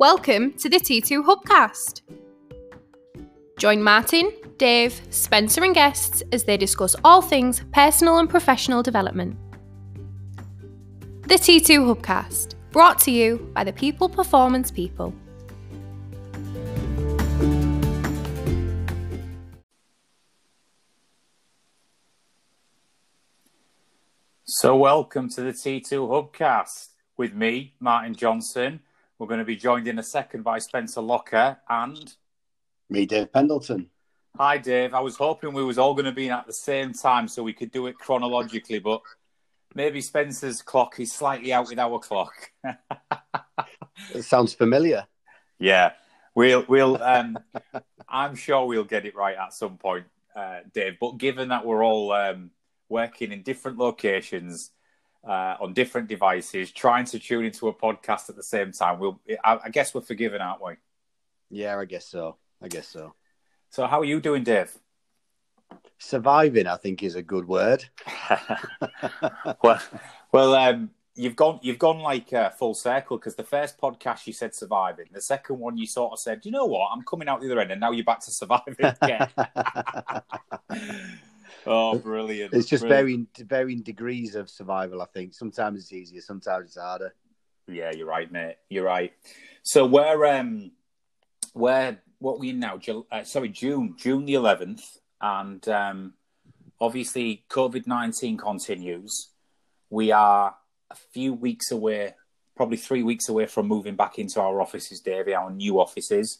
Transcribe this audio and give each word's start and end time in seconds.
Welcome 0.00 0.54
to 0.54 0.70
the 0.70 0.78
T2 0.78 1.26
Hubcast. 1.26 2.00
Join 3.58 3.82
Martin, 3.82 4.32
Dave, 4.56 4.98
Spencer, 5.10 5.62
and 5.62 5.74
guests 5.74 6.22
as 6.32 6.44
they 6.44 6.56
discuss 6.56 6.96
all 7.04 7.20
things 7.20 7.62
personal 7.74 8.16
and 8.16 8.26
professional 8.26 8.82
development. 8.82 9.36
The 11.28 11.34
T2 11.34 11.94
Hubcast, 11.94 12.54
brought 12.70 12.98
to 13.00 13.10
you 13.10 13.50
by 13.52 13.62
the 13.62 13.74
People 13.74 14.08
Performance 14.08 14.70
People. 14.70 15.12
So, 24.44 24.76
welcome 24.76 25.28
to 25.28 25.42
the 25.42 25.52
T2 25.52 26.32
Hubcast 26.32 26.88
with 27.18 27.34
me, 27.34 27.74
Martin 27.80 28.14
Johnson. 28.14 28.80
We're 29.20 29.26
going 29.26 29.40
to 29.40 29.44
be 29.44 29.54
joined 29.54 29.86
in 29.86 29.98
a 29.98 30.02
second 30.02 30.44
by 30.44 30.60
Spencer 30.60 31.02
Locker 31.02 31.58
and 31.68 32.10
Me, 32.88 33.04
Dave 33.04 33.30
Pendleton. 33.30 33.90
hi, 34.34 34.56
Dave. 34.56 34.94
I 34.94 35.00
was 35.00 35.16
hoping 35.16 35.52
we 35.52 35.62
was 35.62 35.76
all 35.76 35.92
going 35.92 36.06
to 36.06 36.12
be 36.12 36.28
in 36.28 36.32
at 36.32 36.46
the 36.46 36.54
same 36.54 36.94
time 36.94 37.28
so 37.28 37.42
we 37.42 37.52
could 37.52 37.70
do 37.70 37.86
it 37.86 37.98
chronologically, 37.98 38.78
but 38.78 39.02
maybe 39.74 40.00
Spencer's 40.00 40.62
clock 40.62 40.98
is 40.98 41.12
slightly 41.12 41.52
out 41.52 41.68
with 41.68 41.78
our 41.78 41.98
clock. 41.98 42.32
It 44.14 44.22
sounds 44.22 44.54
familiar. 44.54 45.06
yeah, 45.58 45.92
we'll 46.34 46.64
we'll. 46.66 47.02
Um, 47.02 47.38
I'm 48.08 48.34
sure 48.34 48.64
we'll 48.64 48.84
get 48.84 49.04
it 49.04 49.14
right 49.14 49.36
at 49.36 49.52
some 49.52 49.76
point, 49.76 50.06
uh, 50.34 50.60
Dave. 50.72 50.96
But 50.98 51.18
given 51.18 51.48
that 51.48 51.66
we're 51.66 51.84
all 51.84 52.12
um, 52.12 52.52
working 52.88 53.32
in 53.32 53.42
different 53.42 53.76
locations. 53.76 54.70
Uh, 55.22 55.54
on 55.60 55.74
different 55.74 56.08
devices, 56.08 56.72
trying 56.72 57.04
to 57.04 57.18
tune 57.18 57.44
into 57.44 57.68
a 57.68 57.74
podcast 57.74 58.30
at 58.30 58.36
the 58.36 58.42
same 58.42 58.72
time. 58.72 58.98
We'll, 58.98 59.20
I, 59.44 59.58
I 59.64 59.68
guess 59.68 59.92
we're 59.94 60.00
forgiven, 60.00 60.40
aren't 60.40 60.64
we? 60.64 60.72
Yeah, 61.50 61.76
I 61.78 61.84
guess 61.84 62.06
so. 62.06 62.36
I 62.62 62.68
guess 62.68 62.88
so. 62.88 63.14
So, 63.68 63.86
how 63.86 64.00
are 64.00 64.04
you 64.04 64.20
doing, 64.20 64.44
Dave? 64.44 64.72
Surviving, 65.98 66.66
I 66.66 66.76
think, 66.76 67.02
is 67.02 67.16
a 67.16 67.22
good 67.22 67.46
word. 67.46 67.84
well, 69.62 69.82
well, 70.32 70.54
um, 70.54 70.90
you've 71.14 71.36
gone, 71.36 71.60
you've 71.62 71.78
gone 71.78 71.98
like 71.98 72.32
uh, 72.32 72.50
full 72.50 72.74
circle 72.74 73.18
because 73.18 73.34
the 73.34 73.44
first 73.44 73.78
podcast 73.78 74.26
you 74.26 74.32
said 74.32 74.54
surviving, 74.54 75.06
the 75.12 75.20
second 75.20 75.58
one 75.58 75.76
you 75.76 75.86
sort 75.86 76.12
of 76.12 76.18
said, 76.18 76.40
you 76.44 76.50
know 76.50 76.66
what, 76.66 76.90
I'm 76.92 77.02
coming 77.02 77.28
out 77.28 77.40
the 77.40 77.46
other 77.46 77.60
end, 77.60 77.72
and 77.72 77.80
now 77.80 77.90
you're 77.90 78.04
back 78.04 78.20
to 78.20 78.30
surviving 78.30 78.76
again. 78.80 79.28
oh, 81.66 81.98
brilliant! 81.98 82.54
It's 82.54 82.68
just 82.68 82.82
brilliant. 82.82 83.36
varying 83.36 83.48
varying 83.48 83.82
degrees 83.82 84.34
of 84.34 84.48
survival. 84.50 85.02
I 85.02 85.06
think 85.06 85.34
sometimes 85.34 85.80
it's 85.80 85.92
easier, 85.92 86.20
sometimes 86.20 86.66
it's 86.66 86.78
harder. 86.78 87.14
Yeah, 87.66 87.92
you're 87.92 88.06
right, 88.06 88.30
mate. 88.30 88.56
You're 88.68 88.84
right. 88.84 89.12
So 89.62 89.86
we're 89.86 90.26
um, 90.26 90.72
we're 91.54 91.98
what 92.20 92.38
we 92.38 92.50
in 92.50 92.60
now? 92.60 92.76
Ju- 92.76 93.06
uh, 93.10 93.24
sorry, 93.24 93.48
June, 93.48 93.94
June 93.98 94.24
the 94.24 94.34
11th, 94.34 94.82
and 95.20 95.66
um, 95.68 96.14
obviously 96.80 97.44
COVID 97.48 97.86
19 97.86 98.36
continues. 98.36 99.30
We 99.88 100.12
are 100.12 100.54
a 100.90 100.94
few 100.94 101.32
weeks 101.32 101.70
away, 101.72 102.14
probably 102.56 102.76
three 102.76 103.02
weeks 103.02 103.28
away 103.28 103.46
from 103.46 103.66
moving 103.66 103.96
back 103.96 104.18
into 104.18 104.40
our 104.40 104.60
offices, 104.60 105.00
Davey, 105.00 105.34
our 105.34 105.50
new 105.50 105.80
offices. 105.80 106.38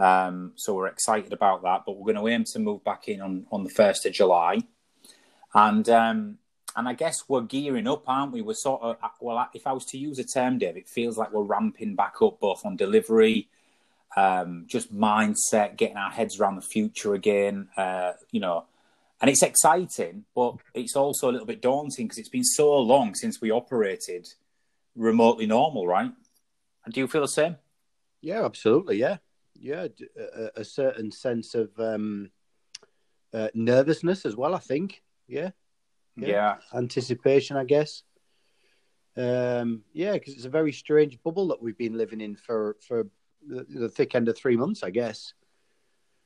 Um, 0.00 0.52
so 0.56 0.74
we're 0.74 0.86
excited 0.86 1.32
about 1.32 1.62
that, 1.62 1.82
but 1.84 1.96
we're 1.96 2.12
going 2.12 2.24
to 2.24 2.32
aim 2.32 2.44
to 2.44 2.58
move 2.58 2.82
back 2.82 3.08
in 3.08 3.20
on, 3.20 3.46
on 3.52 3.64
the 3.64 3.70
1st 3.70 4.06
of 4.06 4.12
July. 4.12 4.62
And 5.52 5.88
um, 5.88 6.38
and 6.76 6.88
I 6.88 6.94
guess 6.94 7.24
we're 7.28 7.42
gearing 7.42 7.88
up, 7.88 8.04
aren't 8.08 8.32
we? 8.32 8.42
We're 8.42 8.54
sort 8.54 8.82
of, 8.82 8.96
well, 9.20 9.48
if 9.54 9.66
I 9.66 9.72
was 9.72 9.84
to 9.86 9.98
use 9.98 10.18
a 10.18 10.24
term, 10.24 10.58
Dave, 10.58 10.76
it 10.76 10.88
feels 10.88 11.18
like 11.18 11.32
we're 11.32 11.42
ramping 11.42 11.96
back 11.96 12.22
up 12.22 12.38
both 12.40 12.64
on 12.64 12.76
delivery, 12.76 13.48
um, 14.16 14.66
just 14.68 14.94
mindset, 14.94 15.76
getting 15.76 15.96
our 15.96 16.10
heads 16.10 16.38
around 16.38 16.56
the 16.56 16.62
future 16.62 17.14
again, 17.14 17.68
uh, 17.76 18.12
you 18.30 18.40
know. 18.40 18.66
And 19.20 19.28
it's 19.28 19.42
exciting, 19.42 20.24
but 20.34 20.56
it's 20.72 20.96
also 20.96 21.28
a 21.28 21.32
little 21.32 21.46
bit 21.46 21.60
daunting 21.60 22.06
because 22.06 22.18
it's 22.18 22.28
been 22.28 22.44
so 22.44 22.78
long 22.78 23.14
since 23.14 23.40
we 23.40 23.50
operated 23.50 24.28
remotely 24.96 25.46
normal, 25.46 25.86
right? 25.86 26.10
And 26.84 26.94
do 26.94 27.00
you 27.00 27.08
feel 27.08 27.20
the 27.22 27.28
same? 27.28 27.56
Yeah, 28.22 28.44
absolutely. 28.44 28.98
Yeah, 28.98 29.18
yeah. 29.60 29.86
a 30.56 30.64
certain 30.64 31.10
sense 31.10 31.54
of 31.54 31.70
um, 31.78 32.30
uh, 33.32 33.48
nervousness 33.54 34.26
as 34.26 34.36
well. 34.36 34.54
I 34.54 34.58
think. 34.58 35.02
Yeah, 35.28 35.50
Yeah. 36.16 36.28
Yeah. 36.28 36.56
anticipation, 36.74 37.56
I 37.56 37.64
guess. 37.64 38.02
Um, 39.16 39.82
yeah, 39.92 40.12
because 40.14 40.34
it's 40.34 40.44
a 40.44 40.50
very 40.50 40.72
strange 40.72 41.22
bubble 41.22 41.48
that 41.48 41.62
we've 41.62 41.78
been 41.78 41.98
living 41.98 42.20
in 42.20 42.36
for 42.36 42.76
for 42.86 43.06
the, 43.46 43.66
the 43.68 43.88
thick 43.88 44.14
end 44.14 44.28
of 44.28 44.36
three 44.36 44.56
months, 44.56 44.82
I 44.82 44.90
guess. 44.90 45.34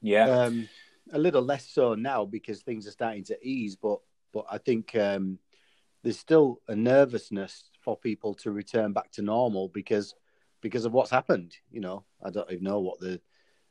Yeah. 0.01 0.29
Um, 0.29 0.69
a 1.13 1.19
little 1.19 1.43
less 1.43 1.67
so 1.69 1.95
now 1.95 2.25
because 2.25 2.63
things 2.63 2.87
are 2.87 2.93
starting 2.93 3.25
to 3.25 3.39
ease, 3.47 3.77
but 3.77 4.01
but 4.33 4.47
I 4.51 4.59
think 4.59 4.95
um, 4.97 5.39
there's 6.03 6.19
still 6.19 6.61
a 6.69 6.75
nervousness 6.75 7.71
for 7.81 7.97
people 7.97 8.35
to 8.35 8.51
return 8.51 8.93
back 8.93 9.11
to 9.13 9.23
normal 9.23 9.69
because 9.69 10.15
because 10.65 10.85
of 10.85 10.93
what's 10.93 11.11
happened. 11.11 11.55
You 11.71 11.81
know, 11.81 12.05
I 12.25 12.31
don't 12.31 12.51
even 12.51 12.65
know 12.65 12.81
what 12.81 12.99
the 12.99 13.21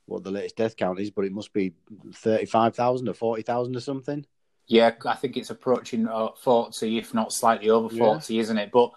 what 0.05 0.23
the 0.23 0.31
latest 0.31 0.55
death 0.55 0.77
count 0.77 0.99
is, 0.99 1.11
but 1.11 1.25
it 1.25 1.33
must 1.33 1.51
be 1.51 1.73
thirty 2.13 2.45
five 2.45 2.73
thousand 2.75 3.09
or 3.09 3.13
forty 3.13 3.41
thousand 3.41 3.75
or 3.75 3.81
something. 3.81 4.25
yeah, 4.67 4.91
I 5.05 5.15
think 5.15 5.35
it's 5.35 5.49
approaching 5.49 6.07
uh, 6.07 6.29
40, 6.41 6.97
if 6.97 7.13
not 7.13 7.33
slightly 7.33 7.69
over 7.69 7.93
Yeah. 7.93 8.05
40, 8.19 8.39
isn't 8.39 8.57
it? 8.57 8.71
But 8.71 8.91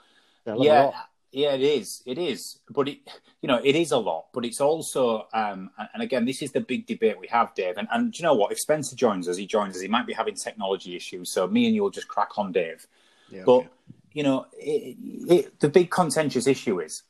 A 0.47 0.51
hell 0.51 0.61
of 0.61 0.63
a 0.63 0.65
yeah, 0.65 0.93
yeah, 1.33 1.53
it 1.55 1.61
is. 1.63 2.03
It 2.07 2.19
is. 2.19 2.61
But 2.71 2.89
it, 2.89 2.99
you 3.43 3.49
know, 3.49 3.61
it 3.63 3.75
is 3.75 3.91
a 3.91 3.99
lot. 3.99 4.27
But 4.33 4.45
it's 4.45 4.61
also, 4.61 5.27
um, 5.35 5.71
and- 5.95 6.03
again, 6.03 6.25
this 6.25 6.41
is 6.43 6.53
the 6.53 6.61
big 6.61 6.87
debate 6.87 7.19
we 7.19 7.27
have, 7.29 7.53
Dave. 7.55 7.79
And, 7.79 7.89
and 7.91 8.13
do 8.13 8.19
you 8.19 8.23
know 8.23 8.35
what? 8.35 8.53
If 8.53 8.61
Spencer 8.61 8.95
joins 8.97 9.29
us, 9.29 9.37
he 9.37 9.47
joins 9.47 9.75
us. 9.77 9.83
He 9.83 9.89
might 9.89 10.07
be 10.07 10.13
having 10.13 10.35
technology 10.37 10.95
issues, 10.97 11.31
so 11.31 11.47
me 11.49 11.67
and 11.67 11.75
you 11.75 11.83
will 11.83 11.91
just 11.91 12.09
crack 12.09 12.39
on, 12.39 12.53
Dave. 12.53 12.87
Yeah, 13.29 13.43
But 13.45 13.59
okay. 13.59 13.69
you 14.13 14.23
know, 14.23 14.47
it, 14.57 14.97
it, 15.29 15.61
the 15.61 15.69
big 15.69 15.91
contentious 15.91 16.47
issue 16.47 16.81
is: 16.81 17.03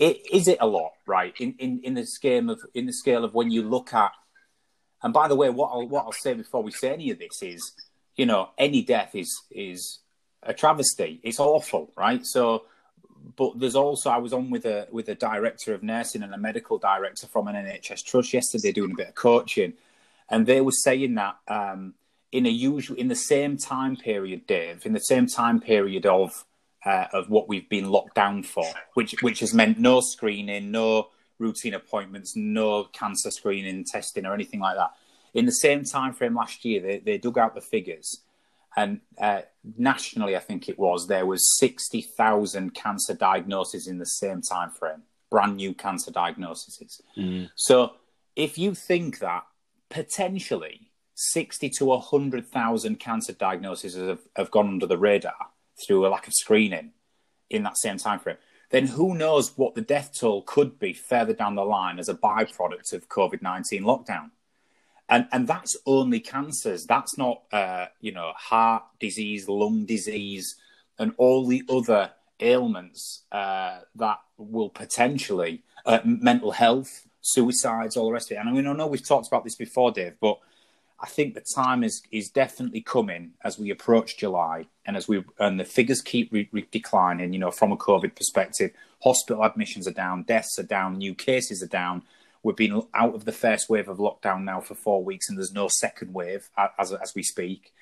it, 0.00 0.32
is 0.32 0.48
it 0.48 0.56
a 0.60 0.66
lot, 0.66 0.92
right? 1.06 1.34
In, 1.38 1.54
in 1.58 1.80
in 1.84 1.94
the 1.94 2.06
scale 2.06 2.50
of 2.50 2.60
in 2.74 2.86
the 2.86 2.92
scale 2.92 3.22
of 3.22 3.34
when 3.34 3.50
you 3.50 3.62
look 3.62 3.92
at. 3.92 4.12
And 5.02 5.12
by 5.12 5.28
the 5.28 5.36
way, 5.36 5.50
what 5.50 5.68
I'll 5.68 5.86
what 5.86 6.06
I'll 6.06 6.12
say 6.12 6.32
before 6.34 6.62
we 6.62 6.72
say 6.72 6.92
any 6.92 7.10
of 7.10 7.18
this 7.18 7.42
is, 7.42 7.72
you 8.16 8.24
know, 8.24 8.48
any 8.56 8.82
death 8.82 9.14
is 9.14 9.42
is 9.50 9.98
a 10.42 10.54
travesty. 10.54 11.20
It's 11.22 11.38
awful, 11.38 11.92
right? 11.96 12.24
So, 12.24 12.64
but 13.36 13.58
there's 13.60 13.76
also 13.76 14.08
I 14.08 14.16
was 14.16 14.32
on 14.32 14.50
with 14.50 14.64
a 14.64 14.88
with 14.90 15.10
a 15.10 15.14
director 15.14 15.74
of 15.74 15.82
nursing 15.82 16.22
and 16.22 16.32
a 16.32 16.38
medical 16.38 16.78
director 16.78 17.26
from 17.26 17.46
an 17.48 17.54
NHS 17.54 18.02
trust 18.02 18.32
yesterday 18.32 18.72
doing 18.72 18.92
a 18.92 18.96
bit 18.96 19.08
of 19.08 19.14
coaching, 19.14 19.74
and 20.30 20.46
they 20.46 20.62
were 20.62 20.72
saying 20.72 21.14
that 21.16 21.36
um, 21.46 21.92
in 22.32 22.46
a 22.46 22.50
usual 22.50 22.96
in 22.96 23.08
the 23.08 23.14
same 23.14 23.58
time 23.58 23.96
period, 23.96 24.46
Dave, 24.46 24.86
in 24.86 24.94
the 24.94 25.00
same 25.00 25.26
time 25.26 25.60
period 25.60 26.06
of 26.06 26.46
uh, 26.84 27.06
of 27.12 27.28
what 27.28 27.48
we've 27.48 27.68
been 27.68 27.90
locked 27.90 28.14
down 28.14 28.42
for, 28.42 28.66
which 28.94 29.14
which 29.22 29.40
has 29.40 29.52
meant 29.52 29.78
no 29.78 30.00
screening, 30.00 30.70
no 30.70 31.08
routine 31.38 31.74
appointments, 31.74 32.36
no 32.36 32.84
cancer 32.84 33.30
screening, 33.30 33.84
testing, 33.84 34.26
or 34.26 34.34
anything 34.34 34.60
like 34.60 34.76
that. 34.76 34.90
In 35.34 35.46
the 35.46 35.52
same 35.52 35.84
time 35.84 36.12
frame 36.12 36.34
last 36.34 36.64
year, 36.64 36.80
they, 36.80 36.98
they 36.98 37.18
dug 37.18 37.38
out 37.38 37.54
the 37.54 37.60
figures, 37.60 38.22
and 38.76 39.00
uh, 39.20 39.42
nationally, 39.76 40.36
I 40.36 40.40
think 40.40 40.68
it 40.68 40.78
was 40.78 41.06
there 41.06 41.26
was 41.26 41.58
sixty 41.58 42.00
thousand 42.00 42.74
cancer 42.74 43.14
diagnoses 43.14 43.86
in 43.86 43.98
the 43.98 44.06
same 44.06 44.40
time 44.40 44.70
frame, 44.70 45.02
brand 45.30 45.56
new 45.56 45.74
cancer 45.74 46.10
diagnoses. 46.10 47.00
So 47.56 47.92
if 48.36 48.56
you 48.58 48.74
think 48.74 49.18
that 49.18 49.44
potentially 49.90 50.90
60 51.14 51.68
to 51.68 51.84
100,000 51.84 52.98
cancer 52.98 53.34
diagnoses 53.34 53.94
have, 53.94 54.20
have 54.36 54.50
gone 54.50 54.68
under 54.68 54.86
the 54.86 54.96
radar 54.96 55.50
through 55.84 56.06
a 56.06 56.08
lack 56.08 56.26
of 56.26 56.34
screening 56.34 56.92
in 57.48 57.62
that 57.64 57.78
same 57.78 57.98
time 57.98 58.18
frame, 58.18 58.36
then 58.70 58.86
who 58.86 59.14
knows 59.14 59.56
what 59.56 59.74
the 59.74 59.80
death 59.80 60.16
toll 60.18 60.42
could 60.42 60.78
be 60.78 60.92
further 60.92 61.32
down 61.32 61.56
the 61.56 61.64
line 61.64 61.98
as 61.98 62.08
a 62.08 62.14
byproduct 62.14 62.92
of 62.92 63.08
COVID 63.08 63.42
19 63.42 63.82
lockdown. 63.82 64.30
And, 65.08 65.26
and 65.32 65.48
that's 65.48 65.76
only 65.86 66.20
cancers. 66.20 66.86
That's 66.86 67.18
not, 67.18 67.42
uh, 67.52 67.86
you 68.00 68.12
know, 68.12 68.32
heart 68.36 68.84
disease, 69.00 69.48
lung 69.48 69.84
disease, 69.84 70.54
and 71.00 71.12
all 71.16 71.46
the 71.46 71.64
other 71.68 72.12
ailments 72.38 73.24
uh, 73.32 73.80
that 73.96 74.18
will 74.38 74.68
potentially, 74.68 75.62
uh, 75.84 75.98
mental 76.04 76.52
health, 76.52 77.08
suicides, 77.22 77.96
all 77.96 78.06
the 78.06 78.12
rest 78.12 78.30
of 78.30 78.36
it. 78.36 78.40
And 78.40 78.48
I 78.48 78.52
mean, 78.52 78.68
I 78.68 78.72
know 78.72 78.86
we've 78.86 79.06
talked 79.06 79.26
about 79.26 79.42
this 79.42 79.56
before, 79.56 79.90
Dave, 79.90 80.14
but 80.20 80.38
I 81.02 81.06
think 81.06 81.34
the 81.34 81.44
time 81.54 81.82
is 81.82 82.02
is 82.10 82.28
definitely 82.28 82.82
coming 82.82 83.32
as 83.42 83.58
we 83.58 83.70
approach 83.70 84.18
July 84.18 84.66
and 84.84 84.96
as 84.96 85.08
we 85.08 85.24
and 85.38 85.58
the 85.58 85.64
figures 85.64 86.02
keep 86.02 86.30
re- 86.32 86.48
re- 86.52 86.68
declining. 86.70 87.32
You 87.32 87.38
know, 87.38 87.50
from 87.50 87.72
a 87.72 87.76
COVID 87.76 88.14
perspective, 88.14 88.72
hospital 89.02 89.42
admissions 89.44 89.88
are 89.88 89.92
down, 89.92 90.24
deaths 90.24 90.58
are 90.58 90.64
down, 90.64 90.98
new 90.98 91.14
cases 91.14 91.62
are 91.62 91.68
down. 91.68 92.02
We've 92.42 92.56
been 92.56 92.82
out 92.94 93.14
of 93.14 93.24
the 93.24 93.32
first 93.32 93.68
wave 93.68 93.88
of 93.88 93.98
lockdown 93.98 94.44
now 94.44 94.60
for 94.60 94.74
four 94.74 95.02
weeks, 95.04 95.28
and 95.28 95.38
there's 95.38 95.52
no 95.52 95.68
second 95.68 96.12
wave 96.12 96.50
as 96.78 96.92
as 96.92 97.14
we 97.14 97.22
speak. 97.22 97.72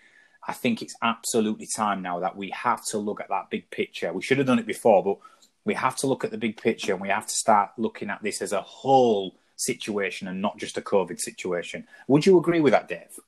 I 0.47 0.53
think 0.53 0.81
it's 0.81 0.94
absolutely 1.03 1.67
time 1.67 2.00
now 2.03 2.20
that 2.20 2.37
we 2.37 2.50
have 2.50 2.85
to 2.87 2.99
look 2.99 3.20
at 3.20 3.29
that 3.29 3.50
big 3.50 3.69
picture. 3.70 4.12
We 4.12 4.23
should 4.23 4.38
have 4.38 4.47
done 4.47 4.59
it 4.61 4.67
before, 4.67 5.03
but 5.03 5.19
We 5.65 5.75
have 5.75 5.97
to 5.97 6.06
look 6.06 6.25
at 6.25 6.31
the 6.31 6.38
big 6.38 6.56
picture 6.56 6.93
and 6.93 7.03
we 7.03 7.11
have 7.11 7.26
to 7.26 7.35
start 7.35 7.73
looking 7.76 8.09
at 8.09 8.23
this 8.23 8.41
as 8.41 8.53
a 8.53 8.62
whole 8.62 9.35
situation 9.58 10.28
and 10.28 10.40
not 10.40 10.56
just 10.56 10.78
a 10.78 10.81
COVID 10.81 11.20
situation. 11.20 11.87
Would 12.06 12.25
you 12.25 12.38
agree 12.38 12.60
with 12.60 12.72
that, 12.72 12.88
Dave? 12.88 13.19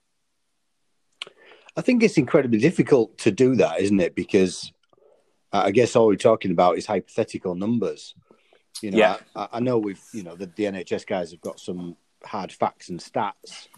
I 1.77 1.83
think 1.83 2.03
it's 2.03 2.19
incredibly 2.19 2.59
difficult 2.59 3.19
to 3.19 3.31
do 3.31 3.57
that, 3.57 3.81
isn't 3.81 4.01
it? 4.01 4.15
Because 4.15 4.73
I 5.53 5.71
guess 5.71 5.95
all 5.97 6.07
we're 6.07 6.17
talking 6.17 6.51
about 6.51 6.79
is 6.79 6.87
hypothetical 6.87 7.55
numbers. 7.55 8.15
You 8.83 8.93
know, 8.93 8.99
Yeah. 8.99 9.17
I, 9.37 9.49
I 9.55 9.61
know 9.61 9.79
we've, 9.79 10.03
you 10.13 10.23
know, 10.23 10.37
the, 10.37 10.47
the 10.47 10.65
NHS 10.65 11.07
guys 11.07 11.33
have 11.33 11.41
got 11.41 11.61
some 11.61 11.97
hard 12.25 12.53
facts 12.53 12.89
and 12.89 13.01
stats, 13.01 13.69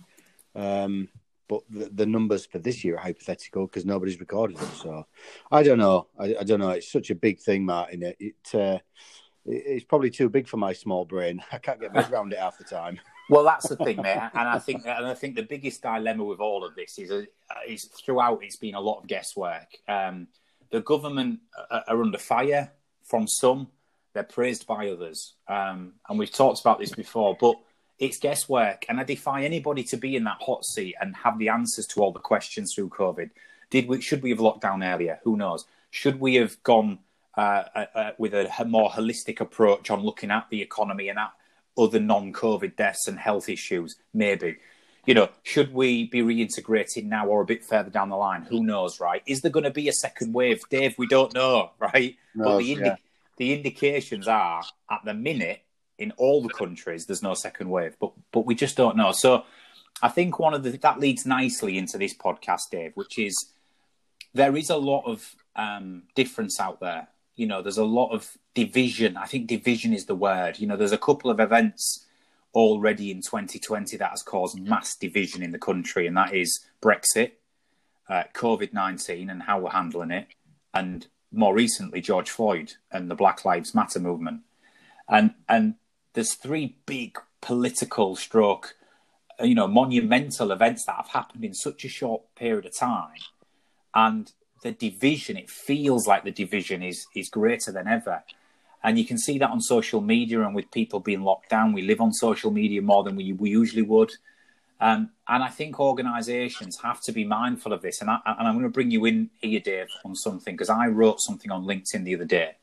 um, 0.54 1.08
but 1.48 1.62
the, 1.70 1.90
the 1.92 2.06
numbers 2.06 2.46
for 2.46 2.58
this 2.58 2.84
year 2.84 2.96
are 2.96 3.00
hypothetical 3.02 3.66
because 3.66 3.84
nobody's 3.84 4.20
recorded 4.20 4.56
them. 4.58 4.70
So 4.76 5.06
I 5.50 5.62
don't 5.62 5.78
know. 5.78 6.08
I, 6.18 6.36
I 6.40 6.44
don't 6.44 6.60
know. 6.60 6.70
It's 6.70 6.90
such 6.90 7.10
a 7.10 7.14
big 7.14 7.40
thing, 7.40 7.64
Martin. 7.64 8.02
It, 8.02 8.16
it 8.20 8.54
uh, 8.54 8.78
it- 8.78 8.82
it's 9.44 9.84
probably 9.84 10.10
too 10.10 10.28
big 10.28 10.46
for 10.46 10.56
my 10.56 10.72
small 10.72 11.04
brain. 11.04 11.42
I 11.52 11.58
can't 11.58 11.80
get 11.80 11.94
around 12.10 12.32
it 12.32 12.38
half 12.38 12.58
the 12.58 12.64
time. 12.64 13.00
Well, 13.30 13.44
that's 13.44 13.68
the 13.68 13.76
thing, 13.76 14.02
mate, 14.02 14.18
and 14.34 14.48
I 14.48 14.58
think 14.58 14.84
and 14.84 15.06
I 15.06 15.14
think 15.14 15.36
the 15.36 15.44
biggest 15.44 15.80
dilemma 15.80 16.24
with 16.24 16.40
all 16.40 16.64
of 16.64 16.74
this 16.74 16.98
is 16.98 17.10
uh, 17.10 17.24
is 17.66 17.84
throughout 17.84 18.40
it's 18.42 18.56
been 18.56 18.74
a 18.74 18.80
lot 18.80 18.98
of 18.98 19.06
guesswork. 19.06 19.68
Um, 19.88 20.26
the 20.70 20.82
government 20.82 21.38
are, 21.70 21.84
are 21.86 22.02
under 22.02 22.18
fire 22.18 22.72
from 23.04 23.28
some, 23.28 23.68
they're 24.12 24.24
praised 24.24 24.66
by 24.66 24.88
others, 24.90 25.34
um, 25.48 25.94
and 26.08 26.18
we've 26.18 26.32
talked 26.32 26.60
about 26.60 26.80
this 26.80 26.90
before, 26.90 27.36
but 27.40 27.54
it's 27.98 28.18
guesswork, 28.18 28.84
and 28.88 28.98
I 29.00 29.04
defy 29.04 29.44
anybody 29.44 29.84
to 29.84 29.96
be 29.96 30.16
in 30.16 30.24
that 30.24 30.38
hot 30.40 30.64
seat 30.64 30.96
and 31.00 31.14
have 31.16 31.38
the 31.38 31.48
answers 31.48 31.86
to 31.86 32.02
all 32.02 32.12
the 32.12 32.18
questions 32.18 32.74
through 32.74 32.88
COVID. 32.88 33.30
Did 33.70 33.88
we? 33.88 34.00
Should 34.00 34.22
we 34.22 34.30
have 34.30 34.40
locked 34.40 34.62
down 34.62 34.82
earlier? 34.82 35.20
Who 35.22 35.36
knows? 35.36 35.64
Should 35.90 36.20
we 36.20 36.34
have 36.34 36.60
gone 36.64 36.98
uh, 37.36 37.64
uh, 37.74 37.86
uh, 37.94 38.10
with 38.18 38.34
a 38.34 38.64
more 38.66 38.90
holistic 38.90 39.40
approach 39.40 39.90
on 39.90 40.00
looking 40.00 40.30
at 40.30 40.48
the 40.50 40.62
economy 40.62 41.08
and 41.08 41.18
at 41.18 41.32
other 41.78 42.00
non-COVID 42.00 42.76
deaths 42.76 43.08
and 43.08 43.18
health 43.18 43.48
issues? 43.48 43.96
Maybe. 44.12 44.56
You 45.06 45.14
know, 45.14 45.30
should 45.42 45.74
we 45.74 46.06
be 46.06 46.22
reintegrating 46.22 47.06
now 47.06 47.26
or 47.26 47.42
a 47.42 47.46
bit 47.46 47.64
further 47.64 47.90
down 47.90 48.08
the 48.08 48.16
line? 48.16 48.42
Who 48.42 48.62
knows, 48.62 49.00
right? 49.00 49.22
Is 49.26 49.40
there 49.40 49.50
going 49.50 49.64
to 49.64 49.70
be 49.70 49.88
a 49.88 49.92
second 49.92 50.32
wave, 50.32 50.60
Dave? 50.70 50.94
We 50.96 51.08
don't 51.08 51.34
know, 51.34 51.72
right? 51.78 52.16
but 52.34 52.58
the, 52.58 52.72
indi- 52.72 52.84
yeah. 52.84 52.96
the 53.36 53.52
indications 53.52 54.28
are 54.28 54.62
at 54.90 55.00
the 55.04 55.14
minute 55.14 55.62
in 55.98 56.12
all 56.16 56.42
the 56.42 56.48
countries 56.48 57.06
there's 57.06 57.22
no 57.22 57.34
second 57.34 57.70
wave, 57.70 57.96
but 58.00 58.12
but 58.32 58.44
we 58.44 58.54
just 58.54 58.76
don't 58.76 58.96
know. 58.96 59.12
So 59.12 59.44
I 60.02 60.08
think 60.08 60.38
one 60.38 60.54
of 60.54 60.62
the 60.62 60.70
that 60.70 60.98
leads 60.98 61.24
nicely 61.24 61.78
into 61.78 61.96
this 61.96 62.14
podcast, 62.14 62.70
Dave, 62.70 62.92
which 62.94 63.18
is 63.18 63.52
there 64.34 64.56
is 64.56 64.70
a 64.70 64.76
lot 64.76 65.04
of 65.06 65.34
um, 65.54 66.02
difference 66.14 66.58
out 66.58 66.80
there. 66.80 67.08
You 67.34 67.46
know, 67.46 67.62
there's 67.62 67.78
a 67.78 67.84
lot 67.84 68.10
of 68.10 68.36
division. 68.54 69.16
I 69.16 69.26
think 69.26 69.46
division 69.46 69.92
is 69.92 70.06
the 70.06 70.14
word. 70.14 70.58
You 70.58 70.66
know, 70.66 70.76
there's 70.76 70.92
a 70.92 70.98
couple 70.98 71.30
of 71.30 71.40
events 71.40 72.06
already 72.54 73.10
in 73.10 73.22
2020 73.22 73.96
that 73.96 74.10
has 74.10 74.22
caused 74.22 74.60
mass 74.60 74.94
division 74.94 75.42
in 75.42 75.50
the 75.50 75.58
country, 75.58 76.06
and 76.06 76.16
that 76.16 76.34
is 76.34 76.60
Brexit, 76.82 77.32
uh, 78.08 78.24
COVID 78.34 78.72
19, 78.72 79.30
and 79.30 79.42
how 79.42 79.60
we're 79.60 79.70
handling 79.70 80.10
it, 80.10 80.28
and 80.74 81.06
more 81.32 81.54
recently 81.54 82.00
George 82.00 82.30
Floyd 82.30 82.74
and 82.90 83.10
the 83.10 83.14
Black 83.14 83.44
Lives 83.44 83.74
Matter 83.74 84.00
movement. 84.00 84.42
And 85.08 85.34
and 85.48 85.76
there's 86.12 86.34
three 86.34 86.76
big 86.84 87.18
political 87.40 88.14
stroke, 88.16 88.76
you 89.40 89.54
know, 89.54 89.66
monumental 89.66 90.52
events 90.52 90.84
that 90.84 90.96
have 90.96 91.08
happened 91.08 91.44
in 91.44 91.54
such 91.54 91.84
a 91.84 91.88
short 91.88 92.22
period 92.34 92.66
of 92.66 92.76
time 92.76 93.16
and 93.94 94.32
the 94.62 94.72
division 94.72 95.36
it 95.36 95.50
feels 95.50 96.06
like 96.06 96.24
the 96.24 96.30
division 96.30 96.82
is 96.82 97.06
is 97.14 97.28
greater 97.28 97.72
than 97.72 97.86
ever. 97.86 98.22
And 98.84 98.98
you 98.98 99.04
can 99.04 99.18
see 99.18 99.38
that 99.38 99.50
on 99.50 99.60
social 99.60 100.00
media 100.00 100.40
and 100.40 100.54
with 100.54 100.70
people 100.72 100.98
being 100.98 101.22
locked 101.22 101.50
down. 101.50 101.72
We 101.72 101.82
live 101.82 102.00
on 102.00 102.12
social 102.12 102.50
media 102.50 102.82
more 102.82 103.04
than 103.04 103.14
we, 103.14 103.32
we 103.32 103.50
usually 103.50 103.82
would. 103.82 104.12
Um, 104.80 105.10
and 105.28 105.44
i 105.44 105.48
think 105.48 105.78
organizations 105.78 106.76
have 106.82 107.00
to 107.02 107.12
be 107.12 107.24
mindful 107.24 107.72
of 107.72 107.82
this. 107.82 108.00
And, 108.00 108.10
I, 108.10 108.18
and 108.26 108.48
i'm 108.48 108.54
going 108.54 108.64
to 108.64 108.68
bring 108.68 108.90
you 108.90 109.04
in 109.04 109.30
here 109.40 109.60
dave 109.60 109.86
on 110.04 110.16
something 110.16 110.54
because 110.54 110.70
i 110.70 110.88
wrote 110.88 111.20
something 111.20 111.52
on 111.52 111.64
linkedin 111.64 112.02
the 112.02 112.16
other 112.16 112.24
day 112.24 112.56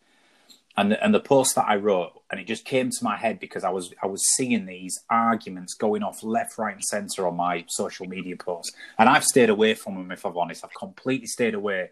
and 0.77 0.92
the, 0.92 1.04
and 1.04 1.13
the 1.13 1.19
post 1.19 1.56
that 1.56 1.68
I 1.68 1.75
wrote, 1.75 2.13
and 2.31 2.39
it 2.39 2.48
just 2.48 2.66
came 2.66 2.89
to 2.89 3.04
my 3.04 3.18
head 3.18 3.39
because 3.39 3.63
I 3.63 3.69
was 3.69 3.94
I 4.01 4.07
was 4.07 4.24
seeing 4.36 4.66
these 4.66 5.00
arguments 5.10 5.74
going 5.74 6.04
off 6.04 6.24
left, 6.24 6.57
right, 6.57 6.75
and 6.75 6.83
centre 6.83 7.27
on 7.27 7.36
my 7.36 7.66
social 7.68 8.07
media 8.07 8.38
posts, 8.38 8.74
and 8.98 9.10
I've 9.10 9.25
stayed 9.25 9.50
away 9.50 9.74
from 9.74 9.95
them. 9.95 10.12
If 10.12 10.25
I'm 10.25 10.38
honest, 10.38 10.63
I've 10.63 10.74
completely 10.74 11.27
stayed 11.27 11.54
away, 11.54 11.89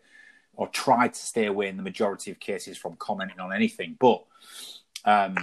or 0.56 0.68
tried 0.68 1.14
to 1.16 1.20
stay 1.20 1.48
away 1.48 1.68
in 1.68 1.78
the 1.78 1.84
majority 1.84 2.32
of 2.32 2.40
cases 2.40 2.78
from 2.78 2.96
commenting 2.98 3.40
on 3.40 3.52
anything. 3.52 3.98
But 4.00 4.24
um, 5.06 5.36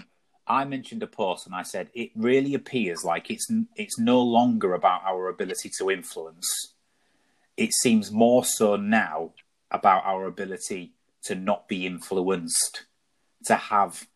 I 0.46 0.64
mentioned 0.64 1.02
a 1.02 1.06
post, 1.06 1.46
and 1.46 1.54
I 1.54 1.62
said 1.62 1.90
it 1.92 2.10
really 2.14 2.54
appears 2.54 3.04
like 3.04 3.30
it's 3.30 3.48
it's 3.76 3.98
no 3.98 4.22
longer 4.22 4.74
about 4.74 5.02
our 5.04 5.28
ability 5.28 5.70
to 5.78 5.90
influence. 5.90 6.74
It 7.56 7.72
seems 7.74 8.10
more 8.10 8.44
so 8.44 8.76
now 8.76 9.32
about 9.70 10.04
our 10.04 10.24
ability 10.26 10.92
to 11.24 11.34
not 11.34 11.68
be 11.68 11.86
influenced 11.86 12.84
to 13.46 13.56
have 13.56 14.06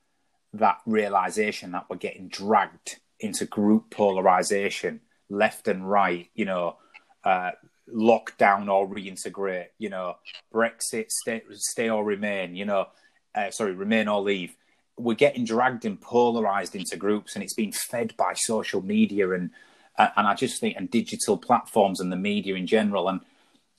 that 0.55 0.79
realization 0.87 1.73
that 1.73 1.87
we're 1.89 1.97
getting 1.97 2.29
dragged 2.29 2.99
into 3.21 3.45
group 3.45 3.91
polarization, 3.91 5.01
left 5.29 5.69
and 5.69 5.89
right, 5.89 6.29
you 6.35 6.45
know, 6.45 6.77
uh, 7.25 7.51
lockdown 7.93 8.73
or 8.73 8.89
reintegrate, 8.89 9.69
you 9.79 9.91
know, 9.91 10.17
Brexit, 10.53 11.11
stay, 11.11 11.43
stay 11.53 11.91
or 11.91 12.05
remain, 12.05 12.55
you 12.55 12.65
know, 12.65 12.89
uh, 13.35 13.51
sorry, 13.51 13.73
remain 13.73 14.09
or 14.09 14.21
leave. 14.21 14.55
We're 14.97 15.15
getting 15.15 15.45
dragged 15.45 15.85
and 15.85 16.01
polarized 16.01 16.75
into 16.75 16.97
groups, 16.97 17.35
and 17.35 17.45
it's 17.45 17.55
being 17.55 17.73
fed 17.73 18.17
by 18.17 18.35
social 18.35 18.83
media 18.83 19.31
and 19.31 19.51
uh, 19.97 20.09
and 20.17 20.27
I 20.27 20.35
just 20.35 20.61
think 20.61 20.77
and 20.77 20.91
digital 20.91 21.37
platforms 21.37 22.01
and 22.01 22.11
the 22.11 22.17
media 22.17 22.55
in 22.55 22.67
general. 22.67 23.09
And 23.09 23.21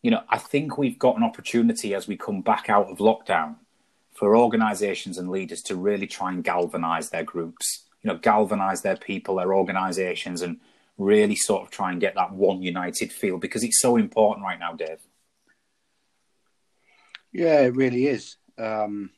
you 0.01 0.11
know, 0.11 0.23
I 0.29 0.37
think 0.37 0.77
we've 0.77 0.99
got 0.99 1.17
an 1.17 1.23
opportunity 1.23 1.93
as 1.93 2.07
we 2.07 2.15
come 2.15 2.41
back 2.41 2.69
out 2.69 2.89
of 2.89 2.99
lockdown 2.99 3.55
for 4.19 4.35
organizations 4.35 5.17
and 5.17 5.31
leaders 5.31 5.61
to 5.61 5.77
really 5.77 6.05
try 6.05 6.29
and 6.29 6.43
galvanize 6.43 7.09
their 7.09 7.23
groups, 7.23 7.85
you 8.01 8.09
know, 8.09 8.17
galvanize 8.17 8.81
their 8.81 8.97
people, 8.97 9.35
their 9.35 9.53
organizations, 9.53 10.41
and 10.41 10.59
really 10.97 11.37
sort 11.37 11.63
of 11.63 11.71
try 11.71 11.89
and 11.89 12.01
get 12.01 12.15
that 12.15 12.33
one 12.33 12.61
united 12.61 13.13
feel 13.13 13.37
because 13.37 13.63
it's 13.63 13.79
so 13.79 13.95
important 13.95 14.43
right 14.43 14.59
now, 14.59 14.73
Dave. 14.73 14.99
Yeah, 17.31 17.61
it 17.61 17.75
really 17.77 18.07
is. 18.07 18.35
Um, 18.57 19.11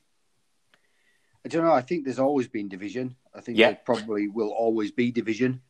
I 1.43 1.49
don't 1.49 1.65
know. 1.65 1.73
I 1.73 1.81
think 1.81 2.05
there's 2.05 2.19
always 2.19 2.47
been 2.47 2.69
division. 2.69 3.15
I 3.33 3.41
think 3.41 3.57
Yeah. 3.57 3.71
there 3.71 3.81
probably 3.83 4.27
will 4.27 4.51
always 4.51 4.91
be 4.91 5.11
division 5.11 5.61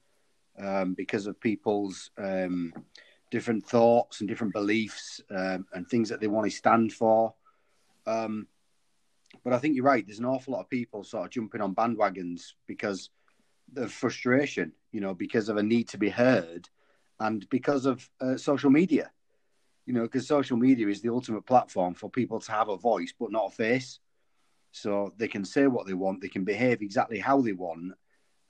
um, 0.60 0.94
because 0.94 1.26
of 1.26 1.40
people's 1.40 2.12
um, 2.18 2.74
different 3.30 3.66
thoughts 3.66 4.20
and 4.20 4.28
different 4.28 4.52
beliefs 4.52 5.22
um, 5.30 5.66
and 5.72 5.88
things 5.88 6.10
that 6.10 6.20
they 6.20 6.28
want 6.28 6.52
to 6.52 6.58
stand 6.58 6.92
for. 6.92 7.34
Um, 8.06 8.48
but 9.44 9.54
I 9.54 9.60
think 9.60 9.76
you're 9.76 9.86
right. 9.86 10.06
There's 10.06 10.20
an 10.20 10.26
awful 10.26 10.54
lot 10.54 10.62
of 10.62 10.70
people 10.70 11.04
sort 11.04 11.26
of 11.26 11.32
jumping 11.32 11.62
on 11.62 11.76
bandwagons 11.76 12.54
because 12.68 13.10
of 13.76 13.92
frustration, 13.92 14.74
you 14.92 15.02
know, 15.02 15.14
because 15.14 15.50
of 15.50 15.58
a 15.58 15.64
need 15.64 15.90
to 15.90 15.98
be 15.98 16.10
heard 16.10 16.70
and 17.20 17.48
because 17.50 17.86
of 17.86 18.10
uh, 18.20 18.38
social 18.38 18.70
media 18.70 19.12
you 19.86 19.94
know, 19.94 20.04
because 20.04 20.28
social 20.28 20.58
media 20.58 20.88
is 20.88 21.02
the 21.02 21.10
ultimate 21.10 21.46
platform 21.46 21.94
for 21.94 22.10
people 22.10 22.40
to 22.40 22.52
have 22.52 22.70
a 22.70 22.78
voice 22.78 23.14
but 23.20 23.32
not 23.32 23.48
a 23.48 23.56
face. 23.56 24.00
So 24.72 25.14
they 25.18 25.28
can 25.28 25.44
say 25.44 25.68
what 25.68 25.86
they 25.86 25.94
want, 25.94 26.22
they 26.22 26.30
can 26.30 26.46
behave 26.46 26.82
exactly 26.82 27.20
how 27.20 27.42
they 27.42 27.52
want, 27.52 27.94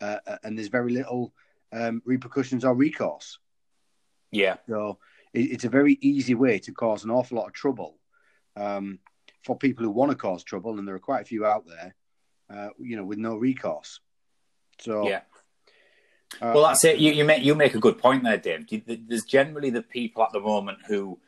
uh, 0.01 0.17
and 0.43 0.57
there's 0.57 0.67
very 0.67 0.91
little 0.91 1.33
um, 1.73 2.01
repercussions 2.05 2.63
or 2.63 2.75
recourse. 2.75 3.39
Yeah, 4.31 4.57
So 4.69 4.99
it, 5.33 5.51
it's 5.51 5.63
a 5.63 5.69
very 5.69 5.97
easy 6.01 6.35
way 6.35 6.59
to 6.59 6.71
cause 6.71 7.03
an 7.03 7.11
awful 7.11 7.37
lot 7.37 7.47
of 7.47 7.53
trouble 7.53 7.97
um, 8.55 8.99
for 9.43 9.57
people 9.57 9.83
who 9.83 9.91
want 9.91 10.11
to 10.11 10.17
cause 10.17 10.43
trouble, 10.43 10.77
and 10.77 10.87
there 10.87 10.95
are 10.95 10.99
quite 10.99 11.21
a 11.21 11.25
few 11.25 11.45
out 11.45 11.65
there, 11.67 11.95
uh, 12.49 12.69
you 12.79 12.95
know, 12.95 13.03
with 13.03 13.17
no 13.17 13.35
recourse. 13.35 13.99
So 14.79 15.07
yeah. 15.07 15.21
uh, 16.41 16.51
Well, 16.53 16.63
that's 16.63 16.83
it. 16.83 16.99
You, 16.99 17.11
you 17.11 17.25
make 17.25 17.43
you 17.43 17.55
make 17.55 17.75
a 17.75 17.79
good 17.79 17.97
point 17.97 18.23
there, 18.23 18.37
Dave. 18.37 18.67
There's 18.85 19.25
generally 19.25 19.69
the 19.69 19.83
people 19.83 20.23
at 20.23 20.31
the 20.31 20.39
moment 20.39 20.79
who 20.87 21.19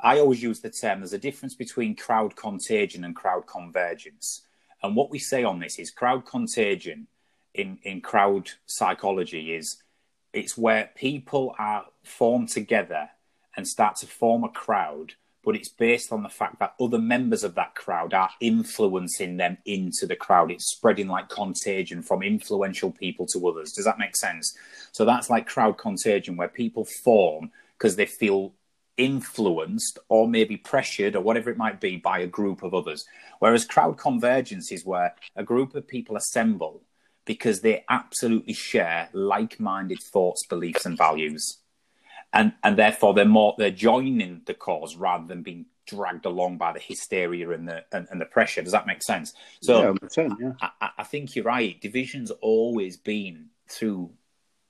I 0.00 0.18
always 0.18 0.42
use 0.42 0.60
the 0.60 0.70
term. 0.70 1.00
There's 1.00 1.12
a 1.12 1.18
difference 1.18 1.54
between 1.54 1.96
crowd 1.96 2.36
contagion 2.36 3.04
and 3.04 3.16
crowd 3.16 3.46
convergence. 3.46 4.42
And 4.82 4.94
what 4.94 5.10
we 5.10 5.18
say 5.18 5.42
on 5.42 5.58
this 5.58 5.78
is 5.78 5.90
crowd 5.90 6.24
contagion 6.24 7.08
in 7.54 7.78
in 7.82 8.00
crowd 8.00 8.50
psychology 8.66 9.54
is 9.54 9.82
it's 10.32 10.56
where 10.56 10.90
people 10.94 11.54
are 11.58 11.86
formed 12.04 12.48
together 12.48 13.10
and 13.56 13.66
start 13.66 13.96
to 13.96 14.06
form 14.06 14.44
a 14.44 14.48
crowd, 14.48 15.14
but 15.48 15.56
it's 15.56 15.70
based 15.70 16.12
on 16.12 16.22
the 16.22 16.28
fact 16.28 16.58
that 16.58 16.74
other 16.78 16.98
members 16.98 17.42
of 17.42 17.54
that 17.54 17.74
crowd 17.74 18.12
are 18.12 18.28
influencing 18.38 19.38
them 19.38 19.56
into 19.64 20.04
the 20.06 20.14
crowd. 20.14 20.50
It's 20.50 20.70
spreading 20.72 21.08
like 21.08 21.30
contagion 21.30 22.02
from 22.02 22.22
influential 22.22 22.90
people 22.90 23.24
to 23.28 23.48
others. 23.48 23.72
Does 23.72 23.86
that 23.86 23.98
make 23.98 24.14
sense? 24.14 24.54
So 24.92 25.06
that's 25.06 25.30
like 25.30 25.46
crowd 25.46 25.78
contagion, 25.78 26.36
where 26.36 26.48
people 26.48 26.84
form 26.84 27.50
because 27.78 27.96
they 27.96 28.04
feel 28.04 28.52
influenced 28.98 29.98
or 30.10 30.28
maybe 30.28 30.58
pressured 30.58 31.16
or 31.16 31.22
whatever 31.22 31.48
it 31.48 31.56
might 31.56 31.80
be 31.80 31.96
by 31.96 32.18
a 32.18 32.26
group 32.26 32.62
of 32.62 32.74
others. 32.74 33.06
Whereas 33.38 33.64
crowd 33.64 33.96
convergence 33.96 34.70
is 34.70 34.84
where 34.84 35.14
a 35.34 35.42
group 35.42 35.74
of 35.74 35.88
people 35.88 36.16
assemble 36.16 36.82
because 37.24 37.62
they 37.62 37.86
absolutely 37.88 38.52
share 38.52 39.08
like-minded 39.14 40.02
thoughts, 40.12 40.46
beliefs, 40.46 40.84
and 40.84 40.98
values, 40.98 41.56
and 42.32 42.52
and 42.62 42.76
therefore 42.76 43.14
they're 43.14 43.24
more 43.24 43.54
they're 43.58 43.70
joining 43.70 44.42
the 44.46 44.54
cause 44.54 44.96
rather 44.96 45.26
than 45.26 45.42
being 45.42 45.66
dragged 45.86 46.26
along 46.26 46.58
by 46.58 46.72
the 46.72 46.80
hysteria 46.80 47.50
and 47.50 47.66
the 47.66 47.84
and, 47.92 48.06
and 48.10 48.20
the 48.20 48.26
pressure. 48.26 48.62
Does 48.62 48.72
that 48.72 48.86
make 48.86 49.02
sense? 49.02 49.32
So 49.62 49.96
yeah, 50.16 50.28
yeah. 50.40 50.52
I, 50.60 50.90
I 50.98 51.04
think 51.04 51.34
you're 51.34 51.44
right. 51.44 51.80
Division's 51.80 52.30
always 52.30 52.96
been 52.96 53.46
through 53.68 54.10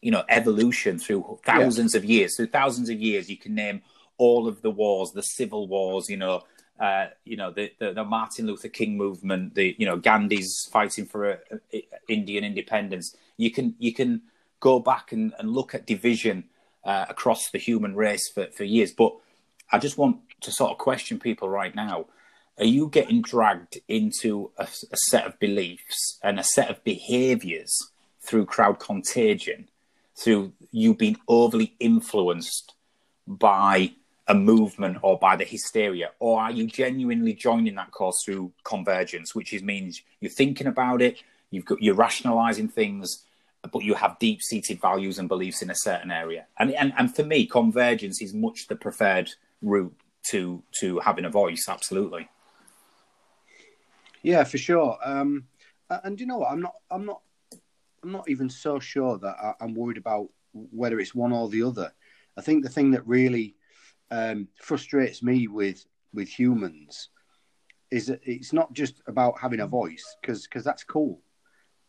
you 0.01 0.11
know 0.11 0.25
evolution 0.29 0.99
through 0.99 1.39
thousands 1.45 1.95
yeah. 1.95 1.99
of 1.99 2.05
years 2.05 2.37
through 2.37 2.47
thousands 2.47 2.89
of 2.89 3.01
years 3.01 3.29
you 3.29 3.37
can 3.37 3.53
name 3.53 3.83
all 4.17 4.47
of 4.47 4.63
the 4.63 4.71
wars 4.71 5.11
the 5.11 5.23
civil 5.23 5.67
wars 5.67 6.09
you 6.09 6.17
know 6.17 6.45
uh, 6.79 7.07
you 7.25 7.37
know 7.37 7.51
the, 7.51 7.73
the, 7.81 7.93
the 7.93 8.05
Martin 8.05 8.47
Luther 8.47 8.69
King 8.69 8.97
movement, 8.97 9.55
the 9.55 9.75
you 9.79 9.87
know 9.87 9.97
Gandhi's 9.97 10.69
fighting 10.71 11.07
for 11.07 11.31
a, 11.31 11.39
a, 11.75 11.89
Indian 12.09 12.45
independence. 12.45 13.17
You 13.37 13.51
can 13.51 13.75
you 13.79 13.93
can 13.93 14.23
go 14.61 14.79
back 14.79 15.13
and, 15.13 15.35
and 15.39 15.51
look 15.51 15.75
at 15.75 15.87
division 15.87 16.45
uh, 16.89 17.05
across 17.11 17.51
the 17.51 17.59
human 17.59 17.95
race 17.95 18.31
for, 18.33 18.47
for 18.47 18.65
years. 18.65 18.93
But 18.93 19.15
I 19.71 19.79
just 19.79 19.99
want 19.99 20.21
to 20.41 20.51
sort 20.51 20.71
of 20.71 20.79
question 20.79 21.21
people 21.21 21.49
right 21.51 21.75
now: 21.75 22.07
Are 22.59 22.65
you 22.65 22.89
getting 22.89 23.21
dragged 23.21 23.79
into 23.87 24.51
a, 24.57 24.67
a 24.91 24.97
set 24.97 25.27
of 25.27 25.39
beliefs 25.39 26.19
and 26.23 26.41
a 26.41 26.45
set 26.45 26.71
of 26.71 26.83
behaviours 26.85 27.77
through 28.23 28.47
crowd 28.47 28.79
contagion, 28.79 29.69
through 30.17 30.53
you 30.73 30.95
being 30.95 31.19
overly 31.29 31.75
influenced 31.79 32.73
by 33.27 33.93
a 34.27 34.35
movement 34.35 34.97
or 35.03 35.19
by 35.19 35.37
the 35.37 35.45
hysteria, 35.45 36.11
or 36.19 36.41
are 36.41 36.51
you 36.51 36.67
genuinely 36.67 37.35
joining 37.35 37.75
that 37.75 37.91
cause 37.91 38.19
through 38.25 38.51
convergence, 38.65 39.35
which 39.35 39.53
is 39.53 39.63
means 39.63 40.01
you're 40.21 40.31
thinking 40.31 40.67
about 40.67 41.03
it, 41.03 41.23
you've 41.51 41.67
got 41.67 41.83
you're 41.83 41.95
rationalizing 41.95 42.69
things, 42.69 43.27
but 43.73 43.85
you 43.85 43.95
have 43.95 44.19
deep 44.19 44.43
seated 44.43 44.81
values 44.81 45.19
and 45.19 45.29
beliefs 45.29 45.63
in 45.63 45.71
a 45.71 45.75
certain 45.75 46.11
area. 46.11 46.47
And, 46.59 46.73
and 46.75 46.93
and 46.97 47.15
for 47.15 47.25
me, 47.25 47.47
convergence 47.47 48.23
is 48.23 48.35
much 48.35 48.69
the 48.69 48.77
preferred 48.77 49.31
route 49.63 49.95
to 50.31 50.63
to 50.81 50.99
having 51.01 51.25
a 51.25 51.31
voice. 51.31 51.67
Absolutely. 51.69 52.29
Yeah, 54.23 54.45
for 54.45 54.59
sure. 54.59 54.99
Um, 55.03 55.45
and 55.91 56.21
you 56.21 56.27
know 56.27 56.39
what? 56.39 56.53
I'm 56.53 56.61
not. 56.61 56.75
I'm 56.91 57.07
not. 57.07 57.21
I'm 58.03 58.13
not 58.13 58.29
even 58.29 58.49
so 58.49 58.79
sure 58.79 59.19
that 59.19 59.37
I, 59.43 59.55
I'm 59.61 59.75
worried 59.75 59.97
about 59.99 60.29
whether 60.53 61.01
it's 61.01 61.15
one 61.15 61.33
or 61.33 61.49
the 61.49 61.63
other. 61.63 61.93
I 62.37 62.41
think 62.41 62.63
the 62.63 62.71
thing 62.71 62.93
that 62.93 63.07
really 63.07 63.57
um, 64.11 64.49
frustrates 64.61 65.23
me 65.23 65.49
with 65.49 65.85
with 66.15 66.29
humans 66.29 67.09
is 67.91 68.07
that 68.07 68.21
it's 68.23 68.53
not 68.53 68.73
just 68.73 69.03
about 69.07 69.39
having 69.41 69.61
a 69.61 69.67
voice 69.67 70.17
because 70.21 70.45
because 70.45 70.65
that's 70.65 70.85
cool, 70.85 71.21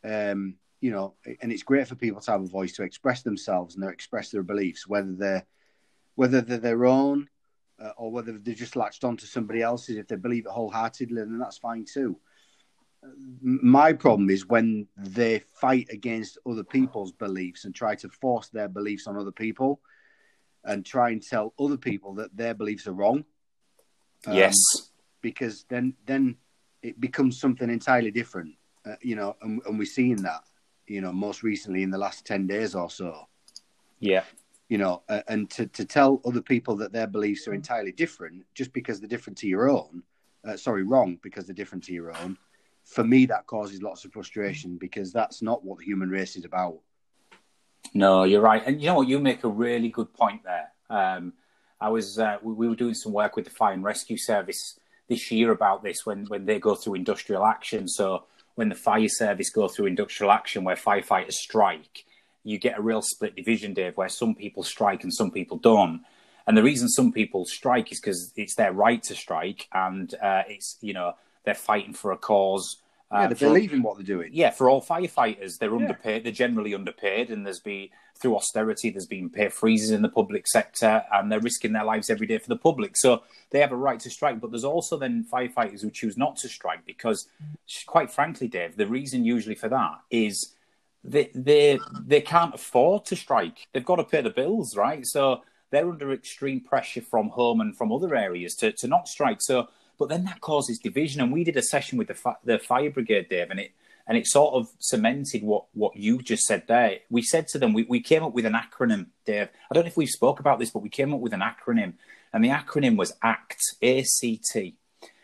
um, 0.03 0.55
you 0.81 0.91
know, 0.91 1.15
and 1.41 1.51
it's 1.51 1.63
great 1.63 1.87
for 1.87 1.95
people 1.95 2.21
to 2.21 2.31
have 2.31 2.41
a 2.41 2.47
voice 2.47 2.73
to 2.73 2.83
express 2.83 3.21
themselves 3.21 3.75
and 3.75 3.83
to 3.83 3.89
express 3.89 4.29
their 4.29 4.43
beliefs, 4.43 4.87
whether 4.87 5.13
they're 5.13 5.45
whether 6.15 6.41
they're 6.41 6.57
their 6.57 6.85
own 6.85 7.27
uh, 7.81 7.91
or 7.97 8.11
whether 8.11 8.37
they're 8.37 8.53
just 8.53 8.75
latched 8.75 9.03
onto 9.03 9.25
somebody 9.25 9.61
else's. 9.61 9.97
If 9.97 10.07
they 10.07 10.15
believe 10.15 10.45
it 10.45 10.51
wholeheartedly, 10.51 11.21
then 11.21 11.39
that's 11.39 11.57
fine 11.57 11.85
too. 11.85 12.19
My 13.41 13.93
problem 13.93 14.29
is 14.29 14.45
when 14.45 14.87
they 14.97 15.39
fight 15.39 15.87
against 15.89 16.37
other 16.45 16.65
people's 16.65 17.13
beliefs 17.13 17.63
and 17.63 17.73
try 17.73 17.95
to 17.95 18.09
force 18.09 18.49
their 18.49 18.67
beliefs 18.67 19.07
on 19.07 19.15
other 19.15 19.31
people 19.31 19.79
and 20.65 20.85
try 20.85 21.11
and 21.11 21.23
tell 21.23 21.53
other 21.57 21.77
people 21.77 22.15
that 22.15 22.35
their 22.35 22.53
beliefs 22.53 22.87
are 22.87 22.93
wrong. 22.93 23.23
Um, 24.27 24.35
yes, 24.35 24.57
because 25.21 25.65
then 25.69 25.93
then 26.05 26.35
it 26.81 26.99
becomes 26.99 27.39
something 27.39 27.69
entirely 27.69 28.11
different, 28.11 28.55
uh, 28.85 28.95
you 29.01 29.15
know, 29.15 29.35
and, 29.41 29.61
and 29.65 29.79
we're 29.79 29.85
seeing 29.85 30.21
that, 30.23 30.41
you 30.89 31.01
know, 31.01 31.11
most 31.11 31.43
recently 31.43 31.83
in 31.83 31.91
the 31.91 31.97
last 31.97 32.25
ten 32.25 32.47
days 32.47 32.75
or 32.75 32.89
so. 32.89 33.27
Yeah, 33.99 34.23
you 34.69 34.77
know, 34.77 35.01
uh, 35.09 35.21
and 35.27 35.49
to 35.51 35.65
to 35.67 35.85
tell 35.85 36.21
other 36.25 36.41
people 36.41 36.75
that 36.77 36.91
their 36.91 37.07
beliefs 37.07 37.47
are 37.47 37.53
entirely 37.53 37.91
different 37.91 38.45
just 38.53 38.71
because 38.71 38.99
they're 38.99 39.09
different 39.09 39.37
to 39.39 39.47
your 39.47 39.69
own, 39.69 40.03
uh, 40.47 40.55
sorry, 40.55 40.83
wrong 40.83 41.17
because 41.21 41.45
they're 41.45 41.55
different 41.55 41.83
to 41.85 41.93
your 41.93 42.15
own. 42.17 42.37
For 42.85 43.03
me, 43.03 43.25
that 43.27 43.45
causes 43.45 43.81
lots 43.81 44.05
of 44.05 44.13
frustration 44.13 44.77
because 44.77 45.11
that's 45.11 45.41
not 45.41 45.63
what 45.63 45.79
the 45.79 45.85
human 45.85 46.09
race 46.09 46.35
is 46.35 46.45
about. 46.45 46.79
No, 47.93 48.23
you're 48.23 48.41
right, 48.41 48.63
and 48.65 48.81
you 48.81 48.87
know 48.87 48.95
what? 48.95 49.07
You 49.07 49.19
make 49.19 49.43
a 49.43 49.49
really 49.49 49.89
good 49.89 50.13
point 50.13 50.41
there. 50.43 50.71
Um, 50.89 51.33
I 51.81 51.89
was 51.89 52.19
uh, 52.19 52.37
we, 52.41 52.53
we, 52.53 52.67
were 52.67 52.75
doing 52.75 52.93
some 52.93 53.13
work 53.13 53.35
with 53.35 53.45
the 53.45 53.51
fire 53.51 53.73
and 53.73 53.83
rescue 53.83 54.17
service 54.17 54.79
this 55.07 55.31
year 55.31 55.51
about 55.51 55.83
this 55.83 56.05
when 56.05 56.25
when 56.25 56.45
they 56.45 56.59
go 56.59 56.75
through 56.75 56.95
industrial 56.95 57.45
action. 57.45 57.87
So 57.87 58.25
when 58.59 58.67
the 58.67 58.75
fire 58.75 59.07
service 59.07 59.49
go 59.49 59.69
through 59.69 59.85
industrial 59.85 60.33
action, 60.33 60.65
where 60.65 60.75
firefighters 60.75 61.31
strike, 61.31 62.03
you 62.43 62.59
get 62.59 62.77
a 62.77 62.81
real 62.81 63.01
split 63.01 63.33
division, 63.33 63.73
Dave, 63.73 63.95
where 63.95 64.09
some 64.09 64.35
people 64.35 64.63
strike 64.63 65.01
and 65.01 65.13
some 65.13 65.31
people 65.31 65.55
don't. 65.55 66.01
And 66.45 66.57
the 66.57 66.61
reason 66.61 66.89
some 66.89 67.13
people 67.13 67.45
strike 67.45 67.89
is 67.93 68.01
because 68.01 68.33
it's 68.35 68.55
their 68.55 68.73
right 68.73 69.01
to 69.03 69.15
strike, 69.15 69.69
and 69.71 70.13
uh, 70.15 70.43
it's 70.49 70.77
you 70.81 70.91
know 70.91 71.13
they're 71.45 71.55
fighting 71.55 71.93
for 71.93 72.11
a 72.11 72.17
cause 72.17 72.81
yeah, 73.11 73.23
um, 73.23 73.29
they 73.29 73.35
for, 73.35 73.45
believe 73.45 73.73
in 73.73 73.81
what 73.81 73.97
they're 73.97 74.05
doing. 74.05 74.29
Yeah, 74.33 74.51
for 74.51 74.69
all 74.69 74.81
firefighters, 74.81 75.57
they're 75.57 75.69
yeah. 75.69 75.77
underpaid. 75.77 76.23
They're 76.23 76.31
generally 76.31 76.75
underpaid, 76.75 77.31
and 77.31 77.45
there's 77.45 77.59
been 77.59 77.89
through 78.19 78.35
austerity, 78.35 78.89
there's 78.89 79.07
been 79.07 79.29
pay 79.29 79.49
freezes 79.49 79.91
in 79.91 80.01
the 80.01 80.09
public 80.09 80.45
sector, 80.45 81.03
and 81.11 81.31
they're 81.31 81.39
risking 81.39 81.71
their 81.71 81.85
lives 81.85 82.09
every 82.09 82.27
day 82.27 82.37
for 82.37 82.49
the 82.49 82.57
public. 82.57 82.91
So 82.95 83.23
they 83.49 83.61
have 83.61 83.71
a 83.71 83.77
right 83.77 83.99
to 84.01 84.09
strike. 84.09 84.39
But 84.39 84.51
there's 84.51 84.65
also 84.65 84.97
then 84.97 85.25
firefighters 85.31 85.81
who 85.81 85.89
choose 85.89 86.17
not 86.17 86.35
to 86.37 86.49
strike 86.49 86.85
because, 86.85 87.27
quite 87.87 88.11
frankly, 88.11 88.47
Dave, 88.47 88.75
the 88.75 88.87
reason 88.87 89.23
usually 89.23 89.55
for 89.55 89.69
that 89.69 90.01
is 90.11 90.53
they 91.03 91.31
they 91.33 91.79
they 92.05 92.21
can't 92.21 92.53
afford 92.53 93.05
to 93.05 93.15
strike. 93.15 93.67
They've 93.73 93.85
got 93.85 93.95
to 93.95 94.03
pay 94.03 94.21
the 94.21 94.29
bills, 94.29 94.75
right? 94.75 95.05
So 95.05 95.41
they're 95.71 95.89
under 95.89 96.11
extreme 96.11 96.61
pressure 96.61 97.01
from 97.01 97.29
home 97.29 97.61
and 97.61 97.75
from 97.75 97.91
other 97.91 98.15
areas 98.15 98.55
to 98.55 98.71
to 98.73 98.87
not 98.87 99.07
strike. 99.07 99.41
So 99.41 99.69
but 99.99 100.09
then 100.09 100.23
that 100.23 100.41
causes 100.41 100.79
division. 100.79 101.21
And 101.21 101.31
we 101.31 101.43
did 101.43 101.57
a 101.57 101.61
session 101.61 101.99
with 101.99 102.07
the 102.07 102.15
fi- 102.15 102.41
the 102.43 102.57
fire 102.57 102.89
brigade, 102.89 103.29
Dave, 103.29 103.51
and 103.51 103.59
it 103.59 103.71
and 104.07 104.17
it 104.17 104.25
sort 104.25 104.55
of 104.55 104.69
cemented 104.79 105.43
what 105.43 105.65
what 105.73 105.95
you 105.95 106.21
just 106.23 106.45
said 106.45 106.63
there. 106.67 106.99
We 107.11 107.21
said 107.21 107.47
to 107.49 107.59
them, 107.59 107.73
we, 107.73 107.83
we 107.83 107.99
came 107.99 108.23
up 108.23 108.33
with 108.33 108.45
an 108.45 108.53
acronym, 108.53 109.07
Dave. 109.25 109.49
I 109.69 109.73
don't 109.73 109.83
know 109.83 109.89
if 109.89 109.97
we 109.97 110.07
spoke 110.07 110.39
about 110.39 110.57
this, 110.57 110.71
but 110.71 110.81
we 110.81 110.89
came 110.89 111.13
up 111.13 111.19
with 111.19 111.33
an 111.33 111.41
acronym, 111.41 111.93
and 112.33 112.43
the 112.43 112.49
acronym 112.49 112.97
was 112.97 113.13
ACT, 113.21 113.61
A 113.81 114.01
C 114.03 114.41
T, 114.51 114.75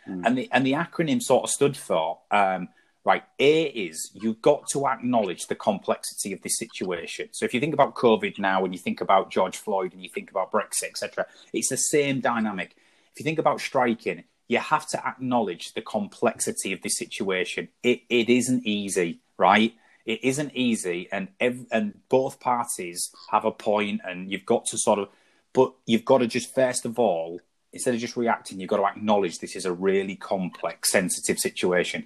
mm. 0.08 0.22
and 0.26 0.38
the 0.38 0.50
and 0.52 0.64
the 0.66 0.74
acronym 0.74 1.22
sort 1.22 1.46
of 1.46 1.50
stood 1.50 1.78
for. 1.78 2.20
Um, 2.30 2.70
right, 3.04 3.24
A 3.40 3.66
is 3.66 4.12
you've 4.14 4.42
got 4.42 4.68
to 4.70 4.88
acknowledge 4.88 5.46
the 5.46 5.56
complexity 5.56 6.34
of 6.34 6.42
this 6.42 6.58
situation. 6.58 7.30
So 7.32 7.46
if 7.46 7.54
you 7.54 7.60
think 7.60 7.76
about 7.76 7.94
COVID 7.94 8.40
now, 8.40 8.66
and 8.66 8.74
you 8.74 8.80
think 8.80 9.00
about 9.00 9.32
George 9.32 9.58
Floyd, 9.58 9.94
and 9.94 10.02
you 10.04 10.10
think 10.10 10.32
about 10.32 10.52
Brexit, 10.52 10.90
etc., 10.90 11.28
it's 11.54 11.70
the 11.70 11.78
same 11.78 12.20
dynamic. 12.20 12.76
If 13.14 13.20
you 13.20 13.24
think 13.24 13.40
about 13.40 13.62
striking, 13.62 14.24
you 14.48 14.60
have 14.60 14.88
to 14.90 15.06
acknowledge 15.06 15.74
the 15.74 15.82
complexity 15.82 16.72
of 16.74 16.82
the 16.82 16.90
situation. 16.90 17.70
It, 17.84 18.02
it 18.10 18.30
isn't 18.30 18.66
easy, 18.66 19.20
right? 19.38 19.74
It 20.06 20.24
isn't 20.24 20.56
easy, 20.56 21.10
and 21.12 21.30
ev- 21.40 21.66
and 21.72 22.00
both 22.10 22.40
parties 22.40 23.10
have 23.32 23.44
a 23.44 23.52
point, 23.52 24.02
and 24.04 24.32
you've 24.32 24.46
got 24.46 24.66
to 24.68 24.78
sort 24.78 25.00
of, 25.00 25.10
but 25.52 25.74
you've 25.88 26.06
got 26.06 26.20
to 26.20 26.28
just 26.28 26.54
first 26.54 26.86
of 26.86 27.00
all, 27.00 27.40
instead 27.74 27.96
of 27.96 28.00
just 28.00 28.16
reacting, 28.16 28.60
you've 28.60 28.70
got 28.70 28.78
to 28.78 28.86
acknowledge 28.86 29.40
this 29.40 29.56
is 29.56 29.66
a 29.66 29.74
really 29.74 30.16
complex, 30.16 30.92
sensitive 30.92 31.40
situation. 31.40 32.06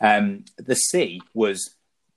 Um, 0.00 0.44
the 0.58 0.76
C 0.76 1.22
was, 1.32 1.74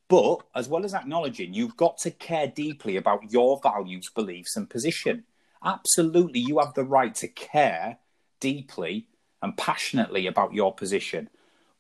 but 0.10 0.42
as 0.54 0.68
well 0.68 0.84
as 0.84 0.94
acknowledging, 0.94 1.54
you've 1.54 1.78
got 1.78 1.98
to 2.00 2.12
care 2.12 2.48
deeply 2.48 2.98
about 2.98 3.32
your 3.32 3.58
values, 3.64 4.10
beliefs, 4.14 4.58
and 4.58 4.70
position. 4.70 5.24
Absolutely, 5.64 6.42
you 6.42 6.60
have 6.60 6.74
the 6.74 6.84
right 6.84 7.16
to 7.16 7.30
care 7.30 8.00
deeply 8.42 9.08
and 9.42 9.58
passionately 9.58 10.28
about 10.28 10.54
your 10.54 10.74
position. 10.74 11.30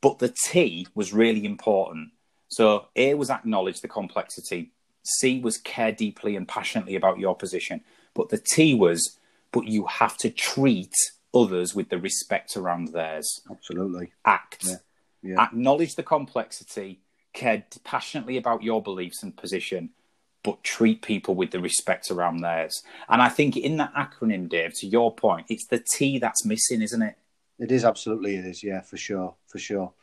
But 0.01 0.19
the 0.19 0.33
T 0.45 0.87
was 0.95 1.13
really 1.13 1.45
important. 1.45 2.09
So 2.47 2.87
A 2.95 3.13
was 3.13 3.29
acknowledge 3.29 3.81
the 3.81 3.87
complexity. 3.87 4.71
C 5.03 5.39
was 5.39 5.57
care 5.57 5.91
deeply 5.91 6.35
and 6.35 6.47
passionately 6.47 6.95
about 6.95 7.19
your 7.19 7.35
position. 7.35 7.81
But 8.13 8.29
the 8.29 8.37
T 8.37 8.73
was, 8.73 9.17
but 9.51 9.67
you 9.67 9.85
have 9.85 10.17
to 10.17 10.29
treat 10.29 10.93
others 11.33 11.73
with 11.73 11.89
the 11.89 11.97
respect 11.97 12.57
around 12.57 12.89
theirs. 12.89 13.41
Absolutely. 13.49 14.11
Act. 14.25 14.65
Yeah. 14.67 14.75
Yeah. 15.23 15.41
Acknowledge 15.41 15.95
the 15.95 16.03
complexity, 16.03 16.99
care 17.33 17.63
passionately 17.83 18.37
about 18.37 18.63
your 18.63 18.81
beliefs 18.81 19.21
and 19.23 19.37
position, 19.37 19.91
but 20.43 20.63
treat 20.63 21.01
people 21.03 21.35
with 21.35 21.51
the 21.51 21.59
respect 21.59 22.09
around 22.09 22.39
theirs. 22.39 22.81
And 23.07 23.21
I 23.21 23.29
think 23.29 23.55
in 23.55 23.77
that 23.77 23.93
acronym, 23.93 24.49
Dave, 24.49 24.73
to 24.79 24.87
your 24.87 25.13
point, 25.13 25.45
it's 25.49 25.67
the 25.67 25.83
T 25.93 26.17
that's 26.17 26.43
missing, 26.43 26.81
isn't 26.81 27.01
it? 27.01 27.15
It 27.61 27.71
is 27.71 27.85
absolutely 27.85 28.35
it 28.35 28.45
is. 28.45 28.63
Yeah, 28.63 28.81
for 28.81 28.97
sure, 28.97 29.35
for 29.45 29.59
sure. 29.59 29.93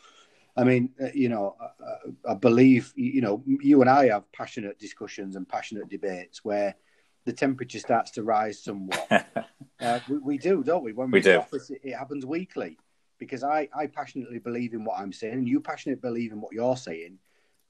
I 0.56 0.62
mean, 0.62 0.90
uh, 1.02 1.08
you 1.12 1.28
know, 1.28 1.56
I, 1.60 2.30
I, 2.30 2.34
believe 2.34 2.92
you 2.94 3.20
know 3.20 3.42
you 3.46 3.80
and 3.80 3.90
I 3.90 4.06
have 4.06 4.30
passionate 4.32 4.78
discussions 4.78 5.34
and 5.34 5.48
passionate 5.48 5.88
debates 5.88 6.44
where 6.44 6.76
the 7.24 7.32
temperature 7.32 7.80
starts 7.80 8.12
to 8.12 8.22
rise 8.22 8.62
somewhat. 8.62 9.08
uh, 9.80 10.00
we, 10.08 10.18
we, 10.18 10.38
do, 10.38 10.62
don't 10.62 10.84
we? 10.84 10.92
When 10.92 11.10
we, 11.10 11.18
we 11.18 11.22
do. 11.22 11.38
Office, 11.38 11.70
it, 11.70 11.80
it 11.82 11.94
happens 11.94 12.24
weekly 12.24 12.78
because 13.18 13.42
I, 13.42 13.68
I 13.76 13.88
passionately 13.88 14.38
believe 14.38 14.72
in 14.72 14.84
what 14.84 15.00
I'm 15.00 15.12
saying, 15.12 15.34
and 15.34 15.48
you 15.48 15.60
passionately 15.60 16.00
believe 16.00 16.30
in 16.30 16.40
what 16.40 16.52
you're 16.52 16.76
saying. 16.76 17.18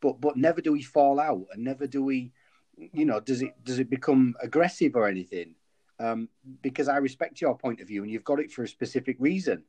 But 0.03 0.21
but 0.21 0.37
never 0.37 0.61
do 0.61 0.73
we 0.73 0.83
fall 0.83 1.19
out, 1.19 1.47
and 1.55 1.65
never 1.65 1.87
do 1.87 2.05
we, 2.05 2.33
you 2.77 3.07
know, 3.07 3.21
does 3.21 3.41
it 3.41 3.55
does 3.65 3.79
it 3.79 3.89
become 3.89 4.35
aggressive 4.43 4.97
or 4.97 5.09
anything? 5.09 5.55
Um, 5.99 6.29
because 6.61 6.89
I 6.89 6.99
respect 6.99 7.41
your 7.41 7.57
point 7.57 7.81
of 7.81 7.89
view, 7.89 8.03
and 8.03 8.13
you've 8.13 8.23
got 8.23 8.39
it 8.39 8.53
for 8.53 8.65
a 8.65 8.69
specific 8.69 9.17
reason, 9.19 9.65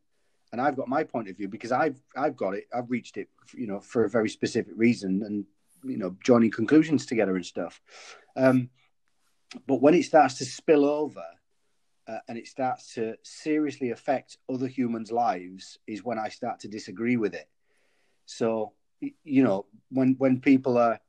and 0.51 0.61
I've 0.61 0.75
got 0.75 0.87
my 0.87 1.03
point 1.03 1.29
of 1.29 1.37
view 1.37 1.47
because 1.47 1.71
I've 1.71 2.01
I've 2.15 2.35
got 2.35 2.55
it, 2.55 2.67
I've 2.73 2.89
reached 2.89 3.17
it, 3.17 3.29
you 3.53 3.67
know, 3.67 3.79
for 3.79 4.05
a 4.05 4.09
very 4.09 4.29
specific 4.29 4.73
reason, 4.75 5.23
and 5.23 5.45
you 5.83 5.97
know, 5.97 6.15
joining 6.23 6.51
conclusions 6.51 7.05
together 7.05 7.35
and 7.35 7.45
stuff. 7.45 7.81
Um, 8.35 8.69
but 9.67 9.81
when 9.81 9.93
it 9.93 10.03
starts 10.03 10.35
to 10.35 10.45
spill 10.45 10.85
over 10.85 11.23
uh, 12.07 12.19
and 12.27 12.37
it 12.37 12.47
starts 12.47 12.93
to 12.95 13.15
seriously 13.23 13.91
affect 13.91 14.37
other 14.51 14.67
humans' 14.67 15.11
lives, 15.11 15.79
is 15.87 16.03
when 16.03 16.19
I 16.19 16.29
start 16.29 16.59
to 16.61 16.67
disagree 16.67 17.17
with 17.17 17.33
it. 17.33 17.47
So, 18.25 18.73
you 18.99 19.43
know, 19.43 19.65
when 19.89 20.15
when 20.17 20.39
people 20.39 20.77
are 20.77 20.99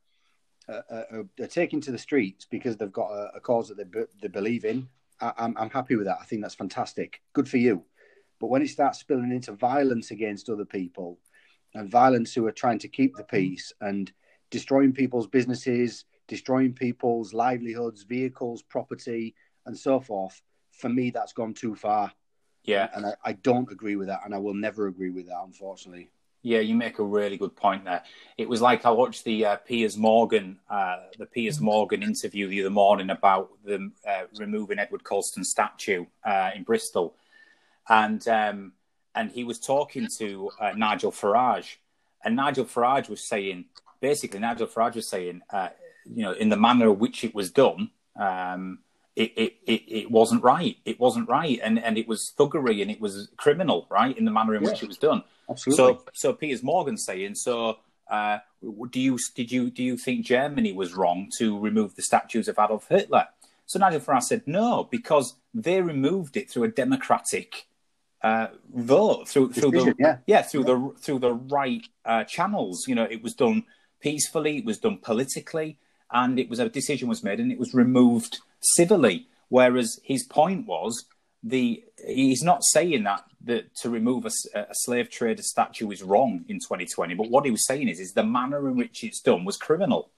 uh, 0.69 0.81
are, 0.89 1.25
are 1.41 1.47
taken 1.47 1.81
to 1.81 1.91
the 1.91 1.97
streets 1.97 2.45
because 2.49 2.77
they've 2.77 2.91
got 2.91 3.11
a, 3.11 3.31
a 3.35 3.39
cause 3.39 3.67
that 3.69 3.77
they, 3.77 4.03
they 4.21 4.27
believe 4.27 4.65
in, 4.65 4.87
I, 5.19 5.33
I'm 5.37 5.57
I'm 5.57 5.69
happy 5.69 5.95
with 5.95 6.05
that. 6.05 6.19
I 6.21 6.25
think 6.25 6.41
that's 6.41 6.55
fantastic. 6.55 7.21
Good 7.33 7.49
for 7.49 7.57
you. 7.57 7.83
But 8.41 8.49
when 8.49 8.63
it 8.63 8.69
starts 8.69 8.99
spilling 8.99 9.31
into 9.31 9.51
violence 9.51 10.09
against 10.09 10.49
other 10.49 10.65
people 10.65 11.19
and 11.75 11.89
violence 11.89 12.33
who 12.33 12.47
are 12.47 12.51
trying 12.51 12.79
to 12.79 12.87
keep 12.87 13.15
the 13.15 13.23
peace 13.23 13.71
and 13.79 14.11
destroying 14.49 14.93
people's 14.93 15.27
businesses, 15.27 16.05
destroying 16.27 16.73
people's 16.73 17.35
livelihoods, 17.35 18.01
vehicles, 18.01 18.63
property, 18.63 19.35
and 19.67 19.77
so 19.77 19.99
forth, 19.99 20.41
for 20.71 20.89
me, 20.89 21.11
that's 21.11 21.33
gone 21.33 21.53
too 21.53 21.75
far. 21.75 22.11
Yeah. 22.63 22.89
And 22.95 23.05
I, 23.05 23.13
I, 23.23 23.33
don't 23.33 23.71
agree 23.71 23.95
with 23.95 24.07
that, 24.07 24.21
and 24.25 24.33
I 24.33 24.39
will 24.39 24.55
never 24.55 24.87
agree 24.87 25.11
with 25.11 25.27
that, 25.27 25.41
unfortunately. 25.43 26.09
Yeah, 26.43 26.59
you 26.59 26.73
make 26.73 26.97
a 26.97 27.03
really 27.03 27.37
good 27.37 27.55
point 27.55 27.85
there. 27.85 28.01
It 28.39 28.49
was 28.49 28.61
like 28.61 28.85
I 28.85 28.89
watched 28.89 29.23
the 29.23 29.45
uh, 29.45 29.55
Piers 29.57 29.97
Morgan, 29.97 30.59
uh, 30.67 30.97
the 31.19 31.27
Piers 31.27 31.61
Morgan 31.61 32.01
interview 32.01 32.47
the 32.47 32.61
other 32.61 32.71
morning 32.71 33.11
about 33.11 33.51
them 33.63 33.93
uh, 34.07 34.23
removing 34.37 34.79
Edward 34.79 35.03
Colston's 35.03 35.49
statue 35.49 36.05
uh, 36.25 36.49
in 36.55 36.63
Bristol, 36.63 37.15
and 37.89 38.25
um, 38.27 38.73
and 39.15 39.31
he 39.31 39.43
was 39.43 39.59
talking 39.59 40.07
to 40.17 40.51
uh, 40.59 40.71
Nigel 40.75 41.11
Farage, 41.11 41.75
and 42.23 42.35
Nigel 42.35 42.65
Farage 42.65 43.09
was 43.09 43.23
saying 43.23 43.65
basically 43.99 44.39
Nigel 44.39 44.67
Farage 44.67 44.95
was 44.95 45.07
saying, 45.07 45.41
uh, 45.49 45.69
you 46.05 46.23
know, 46.23 46.31
in 46.31 46.49
the 46.49 46.57
manner 46.57 46.89
in 46.89 46.99
which 46.99 47.23
it 47.23 47.33
was 47.33 47.51
done, 47.51 47.91
um, 48.19 48.79
it, 49.15 49.31
it, 49.35 49.53
it, 49.65 49.81
it, 49.87 50.11
wasn't 50.11 50.43
right. 50.43 50.77
It 50.85 50.99
wasn't 50.99 51.29
right, 51.29 51.59
and 51.63 51.79
and 51.79 51.97
it 51.97 52.07
was 52.07 52.33
thuggery 52.37 52.81
and 52.81 52.91
it 52.91 52.99
was 52.99 53.29
criminal, 53.37 53.87
right, 53.89 54.17
in 54.17 54.25
the 54.25 54.31
manner 54.31 54.55
in 54.55 54.63
yeah, 54.63 54.69
which 54.69 54.83
it 54.83 54.87
was 54.87 54.97
done. 54.97 55.23
Absolutely. 55.49 55.95
So 55.95 56.03
so 56.13 56.33
Piers 56.33 56.63
Morgan 56.63 56.97
saying 56.97 57.35
so. 57.35 57.79
Uh, 58.09 58.39
do 58.89 58.99
you 58.99 59.17
did 59.35 59.51
you 59.51 59.69
do 59.69 59.81
you 59.81 59.95
think 59.95 60.25
Germany 60.25 60.73
was 60.73 60.93
wrong 60.93 61.29
to 61.37 61.57
remove 61.59 61.95
the 61.95 62.01
statues 62.01 62.49
of 62.49 62.59
Adolf 62.59 62.89
Hitler? 62.89 63.27
So 63.65 63.79
Nigel 63.79 64.01
Farage 64.01 64.23
said 64.23 64.43
no, 64.45 64.87
because 64.91 65.35
they 65.53 65.81
removed 65.81 66.35
it 66.35 66.49
through 66.49 66.65
a 66.65 66.67
democratic 66.67 67.67
uh, 68.23 68.47
vote 68.73 69.27
through 69.27 69.51
through 69.51 69.71
the 69.71 69.95
yeah. 69.97 70.17
yeah 70.27 70.41
through 70.41 70.61
yeah. 70.61 70.89
the 70.93 70.93
through 70.99 71.19
the 71.19 71.33
right 71.33 71.85
uh, 72.05 72.23
channels. 72.23 72.85
You 72.87 72.95
know, 72.95 73.07
it 73.09 73.23
was 73.23 73.33
done 73.33 73.65
peacefully, 73.99 74.57
it 74.57 74.65
was 74.65 74.77
done 74.77 74.97
politically, 74.97 75.77
and 76.11 76.39
it 76.39 76.49
was 76.49 76.59
a 76.59 76.69
decision 76.69 77.07
was 77.07 77.23
made 77.23 77.39
and 77.39 77.51
it 77.51 77.59
was 77.59 77.73
removed 77.73 78.39
civilly. 78.59 79.27
Whereas 79.49 79.99
his 80.03 80.23
point 80.23 80.67
was 80.67 81.05
the 81.43 81.83
he's 82.07 82.43
not 82.43 82.63
saying 82.63 83.03
that 83.03 83.23
that 83.43 83.75
to 83.75 83.89
remove 83.89 84.25
a, 84.25 84.31
a, 84.57 84.67
slave 84.73 85.09
trader 85.09 85.41
statue 85.41 85.89
is 85.89 86.03
wrong 86.03 86.45
in 86.47 86.59
2020, 86.59 87.15
but 87.15 87.29
what 87.29 87.45
he 87.45 87.51
was 87.51 87.65
saying 87.65 87.87
is 87.87 87.99
is 87.99 88.13
the 88.13 88.23
manner 88.23 88.67
in 88.67 88.77
which 88.77 89.03
it's 89.03 89.19
done 89.19 89.43
was 89.43 89.57
criminal. 89.57 90.11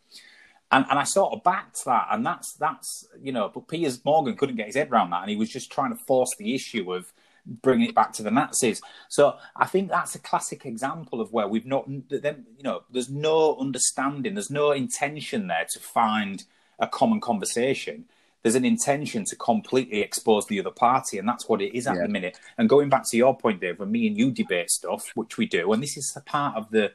And, 0.72 0.86
and 0.90 0.98
I 0.98 1.04
sort 1.04 1.34
of 1.34 1.44
backed 1.44 1.86
that, 1.86 2.08
and 2.12 2.26
that's 2.26 2.54
that's 2.54 3.08
you 3.22 3.32
know, 3.32 3.50
but 3.54 3.68
Piers 3.68 4.04
Morgan 4.04 4.36
couldn't 4.36 4.56
get 4.56 4.66
his 4.66 4.76
head 4.76 4.92
around 4.92 5.12
that, 5.12 5.22
and 5.22 5.30
he 5.30 5.36
was 5.36 5.50
just 5.50 5.72
trying 5.72 5.96
to 5.96 6.04
force 6.06 6.36
the 6.38 6.54
issue 6.54 6.92
of 6.94 7.14
bringing 7.46 7.90
it 7.90 7.96
back 7.96 8.14
to 8.14 8.24
the 8.24 8.32
Nazis. 8.32 8.82
So 9.10 9.38
I 9.56 9.66
think 9.66 9.90
that's 9.90 10.16
a 10.16 10.20
classic 10.20 10.66
example 10.66 11.22
of 11.22 11.34
where 11.34 11.48
we've 11.48 11.66
not, 11.66 11.88
you 11.88 12.36
know, 12.64 12.84
there's 12.92 13.10
no 13.10 13.58
understanding, 13.58 14.34
there's 14.34 14.50
no 14.50 14.72
intention 14.72 15.48
there 15.48 15.66
to 15.74 15.80
find 15.80 16.44
a 16.80 16.88
common 16.88 17.20
conversation. 17.20 18.06
There's 18.42 18.56
an 18.56 18.66
intention 18.66 19.24
to 19.26 19.36
completely 19.38 20.02
expose 20.02 20.48
the 20.48 20.60
other 20.60 20.72
party, 20.72 21.18
and 21.18 21.28
that's 21.28 21.48
what 21.48 21.62
it 21.62 21.76
is 21.76 21.88
at 21.88 21.96
yeah. 21.96 22.04
the 22.04 22.10
minute. 22.10 22.38
And 22.58 22.68
going 22.68 22.90
back 22.90 23.10
to 23.10 23.18
your 23.18 23.38
point, 23.38 23.62
Dave, 23.62 23.80
when 23.80 23.92
me 23.92 24.08
and 24.08 24.18
you 24.18 24.32
debate 24.32 24.70
stuff, 24.70 25.12
which 25.16 25.38
we 25.38 25.46
do, 25.46 25.72
and 25.72 25.82
this 25.82 25.96
is 25.96 26.12
the 26.14 26.22
part 26.22 26.58
of 26.58 26.70
the 26.70 26.92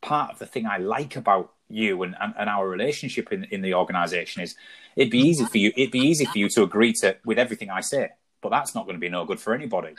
part 0.00 0.30
of 0.30 0.38
the 0.38 0.46
thing 0.46 0.66
I 0.66 0.76
like 0.78 1.16
about 1.16 1.52
you 1.68 2.02
and, 2.04 2.14
and, 2.20 2.34
and, 2.38 2.48
our 2.48 2.68
relationship 2.68 3.32
in, 3.32 3.44
in 3.44 3.60
the 3.62 3.74
organization 3.74 4.42
is 4.42 4.54
it'd 4.94 5.10
be 5.10 5.18
easy 5.18 5.44
for 5.44 5.58
you 5.58 5.72
it'd 5.76 5.90
be 5.90 5.98
easy 5.98 6.24
for 6.24 6.38
you 6.38 6.48
to 6.50 6.62
agree 6.62 6.92
to 6.92 7.16
with 7.24 7.38
everything 7.38 7.70
I 7.70 7.80
say 7.80 8.10
but 8.46 8.56
that's 8.56 8.76
not 8.76 8.84
going 8.84 8.94
to 8.94 9.00
be 9.00 9.08
no 9.08 9.24
good 9.24 9.40
for 9.40 9.52
anybody. 9.52 9.96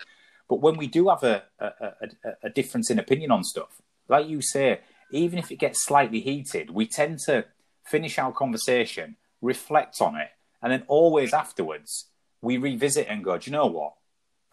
But 0.47 0.61
when 0.61 0.77
we 0.77 0.87
do 0.87 1.09
have 1.09 1.21
a, 1.21 1.43
a, 1.59 1.65
a, 1.65 2.31
a 2.43 2.49
difference 2.49 2.89
in 2.89 2.97
opinion 2.97 3.29
on 3.29 3.43
stuff, 3.43 3.81
like 4.07 4.29
you 4.29 4.41
say, 4.41 4.79
even 5.11 5.37
if 5.37 5.51
it 5.51 5.57
gets 5.57 5.83
slightly 5.83 6.21
heated, 6.21 6.69
we 6.69 6.87
tend 6.87 7.19
to 7.25 7.43
finish 7.85 8.17
our 8.17 8.31
conversation, 8.31 9.17
reflect 9.41 10.01
on 10.01 10.15
it, 10.15 10.29
and 10.61 10.71
then 10.71 10.85
always 10.87 11.33
afterwards 11.33 12.05
we 12.41 12.55
revisit 12.55 13.07
and 13.09 13.21
go, 13.21 13.37
do 13.37 13.51
you 13.51 13.57
know 13.57 13.65
what? 13.65 13.95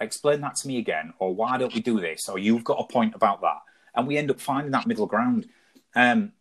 Explain 0.00 0.40
that 0.40 0.56
to 0.56 0.66
me 0.66 0.78
again, 0.78 1.12
or 1.20 1.32
why 1.32 1.56
don't 1.56 1.72
we 1.72 1.80
do 1.80 2.00
this? 2.00 2.28
Or 2.28 2.36
you've 2.36 2.64
got 2.64 2.80
a 2.80 2.92
point 2.92 3.14
about 3.14 3.42
that. 3.42 3.60
And 3.94 4.08
we 4.08 4.16
end 4.16 4.32
up 4.32 4.40
finding 4.40 4.72
that 4.72 4.88
middle 4.88 5.06
ground. 5.06 5.46
Um, 5.94 6.32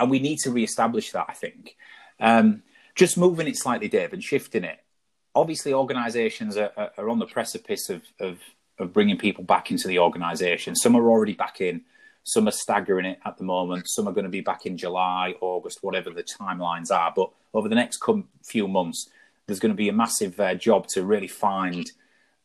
and 0.00 0.10
we 0.10 0.18
need 0.18 0.38
to 0.38 0.50
re-establish 0.50 1.12
that, 1.12 1.26
I 1.28 1.32
think. 1.32 1.76
Um, 2.18 2.64
just 2.96 3.16
moving 3.16 3.46
it 3.46 3.56
slightly, 3.56 3.86
Dave, 3.86 4.12
and 4.12 4.24
shifting 4.24 4.64
it 4.64 4.80
obviously 5.36 5.74
organisations 5.74 6.56
are, 6.56 6.72
are, 6.96 7.08
on 7.08 7.18
the 7.18 7.26
precipice 7.26 7.90
of, 7.90 8.02
of, 8.18 8.38
of 8.78 8.92
bringing 8.92 9.18
people 9.18 9.44
back 9.44 9.70
into 9.70 9.86
the 9.86 9.98
organisation. 9.98 10.74
Some 10.74 10.96
are 10.96 11.08
already 11.08 11.34
back 11.34 11.60
in, 11.60 11.82
some 12.24 12.48
are 12.48 12.52
staggering 12.52 13.06
it 13.06 13.20
at 13.24 13.36
the 13.36 13.44
moment. 13.44 13.88
Some 13.88 14.08
are 14.08 14.12
going 14.12 14.24
to 14.24 14.30
be 14.30 14.40
back 14.40 14.66
in 14.66 14.76
July, 14.76 15.34
August, 15.40 15.78
whatever 15.82 16.10
the 16.10 16.24
timelines 16.24 16.90
are. 16.90 17.12
But 17.14 17.30
over 17.54 17.68
the 17.68 17.76
next 17.76 18.02
few 18.42 18.66
months, 18.66 19.08
there's 19.46 19.60
going 19.60 19.70
to 19.70 19.76
be 19.76 19.88
a 19.88 19.92
massive 19.92 20.40
uh, 20.40 20.54
job 20.54 20.88
to 20.88 21.04
really 21.04 21.28
find 21.28 21.88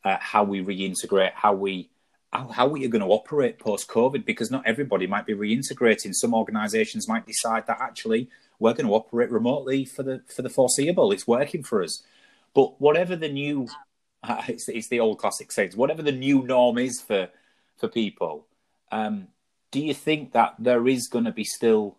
uh, 0.04 0.18
how 0.20 0.44
we 0.44 0.64
reintegrate, 0.64 1.32
how 1.34 1.54
we 1.54 1.90
how, 2.34 2.66
we 2.66 2.86
are 2.86 2.88
going 2.88 3.02
to 3.02 3.10
operate 3.10 3.60
post 3.60 3.90
COVID, 3.90 4.24
because 4.24 4.50
not 4.50 4.66
everybody 4.66 5.06
might 5.06 5.26
be 5.26 5.34
reintegrating. 5.34 6.14
Some 6.14 6.34
organisations 6.34 7.06
might 7.06 7.28
decide 7.28 7.68
that 7.68 7.82
actually 7.82 8.30
we're 8.58 8.74
going 8.74 8.86
to 8.86 8.94
operate 8.94 9.30
remotely 9.30 9.84
for 9.84 10.04
the 10.04 10.22
for 10.28 10.42
the 10.42 10.50
foreseeable. 10.50 11.12
It's 11.12 11.28
working 11.28 11.64
for 11.64 11.84
us. 11.84 12.04
But 12.54 12.80
whatever 12.82 13.16
the 13.16 13.30
new, 13.30 13.68
it's, 14.48 14.68
it's, 14.70 14.90
the 14.90 15.00
old 15.00 15.20
classic 15.20 15.52
sayings, 15.52 15.76
whatever 15.76 16.02
the 16.02 16.12
new 16.12 16.44
norm 16.44 16.78
is 16.78 17.02
for 17.02 17.30
for 17.78 17.88
people, 17.88 18.46
um, 18.92 19.28
do 19.72 19.80
you 19.80 19.94
think 19.94 20.34
that 20.34 20.56
there 20.60 20.88
is 20.88 21.08
going 21.08 21.26
to 21.26 21.32
be 21.32 21.44
still 21.44 21.98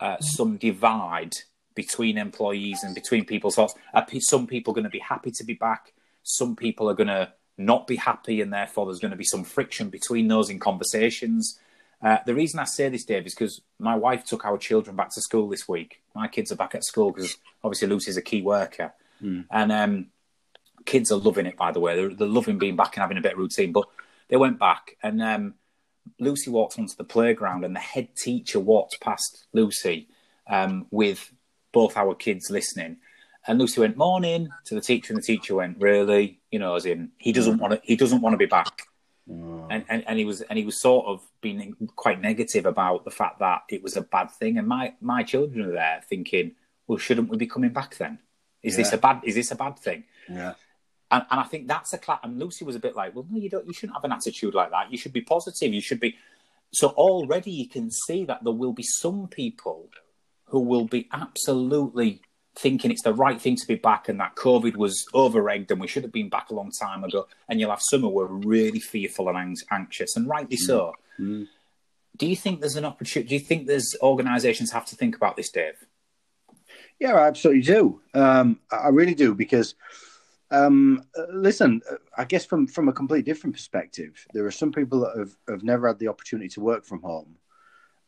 uh, 0.00 0.18
some 0.20 0.56
divide 0.56 1.34
between 1.74 2.16
employees 2.16 2.82
and 2.82 2.94
between 2.94 3.24
people's 3.24 3.56
thoughts? 3.56 3.74
Are 3.92 4.06
some 4.20 4.46
people 4.46 4.72
going 4.72 4.84
to 4.84 4.90
be 4.90 5.00
happy 5.00 5.30
to 5.32 5.44
be 5.44 5.54
back? 5.54 5.92
Some 6.22 6.56
people 6.56 6.88
are 6.88 6.94
going 6.94 7.08
to 7.08 7.32
not 7.58 7.86
be 7.86 7.96
happy, 7.96 8.40
and 8.40 8.52
therefore 8.52 8.86
there's 8.86 9.00
going 9.00 9.10
to 9.10 9.16
be 9.16 9.24
some 9.24 9.44
friction 9.44 9.90
between 9.90 10.28
those 10.28 10.48
in 10.48 10.60
conversations. 10.60 11.58
Uh, 12.00 12.18
the 12.24 12.34
reason 12.34 12.60
I 12.60 12.64
say 12.64 12.88
this, 12.88 13.04
Dave, 13.04 13.26
is 13.26 13.34
because 13.34 13.60
my 13.78 13.96
wife 13.96 14.24
took 14.24 14.44
our 14.44 14.56
children 14.56 14.94
back 14.94 15.12
to 15.14 15.20
school 15.20 15.48
this 15.48 15.68
week. 15.68 16.00
My 16.14 16.28
kids 16.28 16.52
are 16.52 16.56
back 16.56 16.76
at 16.76 16.84
school 16.84 17.10
because 17.10 17.36
obviously 17.64 17.88
Lucy's 17.88 18.16
a 18.16 18.22
key 18.22 18.42
worker. 18.42 18.92
Mm. 19.22 19.46
And 19.50 19.72
um, 19.72 20.06
kids 20.84 21.12
are 21.12 21.18
loving 21.18 21.46
it, 21.46 21.56
by 21.56 21.72
the 21.72 21.80
way. 21.80 21.96
They're, 21.96 22.14
they're, 22.14 22.28
loving 22.28 22.58
being 22.58 22.76
back 22.76 22.96
and 22.96 23.02
having 23.02 23.18
a 23.18 23.20
bit 23.20 23.32
of 23.32 23.38
routine. 23.38 23.72
But 23.72 23.86
they 24.28 24.36
went 24.36 24.58
back, 24.58 24.96
and 25.02 25.22
um, 25.22 25.54
Lucy 26.18 26.50
walked 26.50 26.78
onto 26.78 26.96
the 26.96 27.04
playground, 27.04 27.64
and 27.64 27.74
the 27.74 27.80
head 27.80 28.14
teacher 28.16 28.60
walked 28.60 29.00
past 29.00 29.46
Lucy 29.52 30.08
um, 30.48 30.86
with 30.90 31.32
both 31.72 31.96
our 31.96 32.14
kids 32.14 32.50
listening. 32.50 32.96
And 33.46 33.58
Lucy 33.58 33.80
went 33.80 33.96
morning 33.96 34.48
to 34.64 34.74
the 34.74 34.80
teacher, 34.80 35.12
and 35.12 35.22
the 35.22 35.26
teacher 35.26 35.54
went, 35.54 35.78
"Really, 35.80 36.40
you 36.50 36.58
know, 36.58 36.74
as 36.74 36.86
in 36.86 37.12
he 37.18 37.32
doesn't 37.32 37.58
want 37.58 37.74
to. 37.74 37.80
He 37.82 37.96
doesn't 37.96 38.20
want 38.20 38.34
to 38.34 38.38
be 38.38 38.46
back." 38.46 38.82
Oh. 39.30 39.66
And, 39.70 39.84
and 39.88 40.04
and 40.06 40.18
he 40.18 40.24
was 40.24 40.40
and 40.42 40.58
he 40.58 40.64
was 40.64 40.80
sort 40.80 41.06
of 41.06 41.22
being 41.40 41.74
quite 41.96 42.20
negative 42.20 42.66
about 42.66 43.04
the 43.04 43.10
fact 43.10 43.38
that 43.40 43.62
it 43.68 43.82
was 43.82 43.96
a 43.96 44.02
bad 44.02 44.30
thing. 44.30 44.58
And 44.58 44.66
my 44.66 44.94
my 45.00 45.22
children 45.22 45.66
are 45.66 45.72
there 45.72 46.02
thinking, 46.08 46.52
"Well, 46.86 46.98
shouldn't 46.98 47.28
we 47.28 47.36
be 47.36 47.46
coming 47.46 47.72
back 47.72 47.96
then?" 47.96 48.18
Is 48.62 48.74
yeah. 48.74 48.84
this 48.84 48.92
a 48.92 48.98
bad? 48.98 49.20
Is 49.24 49.34
this 49.34 49.50
a 49.50 49.56
bad 49.56 49.78
thing? 49.78 50.04
Yeah. 50.28 50.54
And, 51.10 51.24
and 51.30 51.40
I 51.40 51.44
think 51.44 51.68
that's 51.68 51.92
a 51.94 51.98
class. 51.98 52.20
And 52.22 52.38
Lucy 52.38 52.64
was 52.64 52.76
a 52.76 52.80
bit 52.80 52.94
like, 52.94 53.14
well, 53.14 53.26
no, 53.30 53.38
you 53.38 53.48
don't. 53.48 53.66
You 53.66 53.72
shouldn't 53.72 53.96
have 53.96 54.04
an 54.04 54.12
attitude 54.12 54.54
like 54.54 54.70
that. 54.70 54.92
You 54.92 54.98
should 54.98 55.12
be 55.12 55.22
positive. 55.22 55.72
You 55.72 55.80
should 55.80 56.00
be. 56.00 56.16
So 56.72 56.88
already 56.88 57.50
you 57.50 57.68
can 57.68 57.90
see 57.90 58.24
that 58.26 58.44
there 58.44 58.52
will 58.52 58.74
be 58.74 58.82
some 58.82 59.26
people 59.28 59.88
who 60.46 60.60
will 60.60 60.84
be 60.84 61.08
absolutely 61.12 62.20
thinking 62.56 62.90
it's 62.90 63.02
the 63.02 63.14
right 63.14 63.40
thing 63.40 63.56
to 63.56 63.66
be 63.66 63.76
back 63.76 64.08
and 64.08 64.18
that 64.20 64.34
COVID 64.34 64.76
was 64.76 65.06
over 65.14 65.48
egged 65.48 65.70
and 65.70 65.80
we 65.80 65.86
should 65.86 66.02
have 66.02 66.12
been 66.12 66.28
back 66.28 66.50
a 66.50 66.54
long 66.54 66.70
time 66.70 67.04
ago. 67.04 67.26
And 67.48 67.60
you'll 67.60 67.70
have 67.70 67.82
some 67.82 68.02
who 68.02 68.18
are 68.20 68.26
really 68.26 68.80
fearful 68.80 69.28
and 69.28 69.56
anxious, 69.70 70.16
and 70.16 70.28
rightly 70.28 70.56
so. 70.56 70.92
Mm. 71.18 71.46
Do 72.16 72.26
you 72.26 72.36
think 72.36 72.60
there's 72.60 72.76
an 72.76 72.84
opportunity? 72.84 73.28
Do 73.28 73.34
you 73.36 73.40
think 73.40 73.66
there's 73.66 73.94
organisations 74.02 74.72
have 74.72 74.84
to 74.86 74.96
think 74.96 75.16
about 75.16 75.36
this, 75.36 75.50
Dave? 75.50 75.74
Yeah, 76.98 77.14
I 77.14 77.28
absolutely 77.28 77.62
do. 77.62 78.00
Um, 78.14 78.58
I 78.72 78.88
really 78.88 79.14
do 79.14 79.34
because, 79.34 79.76
um, 80.50 81.04
listen, 81.32 81.80
I 82.16 82.24
guess 82.24 82.44
from 82.44 82.66
from 82.66 82.88
a 82.88 82.92
completely 82.92 83.22
different 83.22 83.54
perspective, 83.54 84.26
there 84.32 84.44
are 84.46 84.50
some 84.50 84.72
people 84.72 85.00
that 85.00 85.16
have, 85.16 85.36
have 85.48 85.62
never 85.62 85.86
had 85.86 85.98
the 85.98 86.08
opportunity 86.08 86.48
to 86.50 86.60
work 86.60 86.84
from 86.84 87.00
home, 87.02 87.36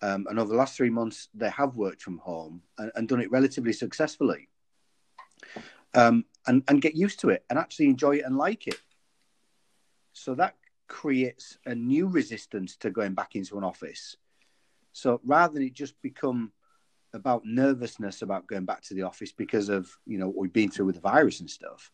um, 0.03 0.27
and 0.29 0.39
over 0.39 0.51
the 0.51 0.57
last 0.59 0.77
three 0.77 0.91
months, 0.91 1.29
they 1.35 1.51
have 1.51 1.77
worked 1.77 2.03
from 2.03 2.19
home 2.19 2.63
and, 2.79 2.91
and 2.97 3.09
done 3.09 3.21
it 3.21 3.31
relatively 3.31 3.73
successfully, 3.73 4.49
um, 5.95 6.25
and 6.47 6.65
and 6.67 6.83
get 6.83 6.97
used 6.97 7.21
to 7.21 7.29
it 7.29 7.45
and 7.49 7.59
actually 7.59 7.87
enjoy 7.87 8.17
it 8.17 8.25
and 8.25 8.37
like 8.37 8.67
it. 8.67 8.81
So 10.13 10.35
that 10.35 10.57
creates 10.89 11.59
a 11.67 11.75
new 11.75 12.09
resistance 12.09 12.77
to 12.79 12.91
going 12.91 13.15
back 13.15 13.37
into 13.37 13.57
an 13.57 13.63
office. 13.63 14.17
So 14.93 15.21
rather 15.25 15.55
than 15.55 15.63
it 15.63 15.75
just 15.75 16.01
become 16.03 16.53
about 17.13 17.45
nervousness 17.45 18.23
about 18.23 18.47
going 18.47 18.65
back 18.65 18.83
to 18.83 18.95
the 18.95 19.03
office 19.03 19.33
because 19.33 19.69
of 19.69 19.91
you 20.07 20.19
know 20.19 20.27
what 20.27 20.37
we've 20.37 20.53
been 20.53 20.71
through 20.71 20.87
with 20.87 20.97
the 20.97 21.01
virus 21.01 21.41
and 21.41 21.51
stuff, 21.51 21.91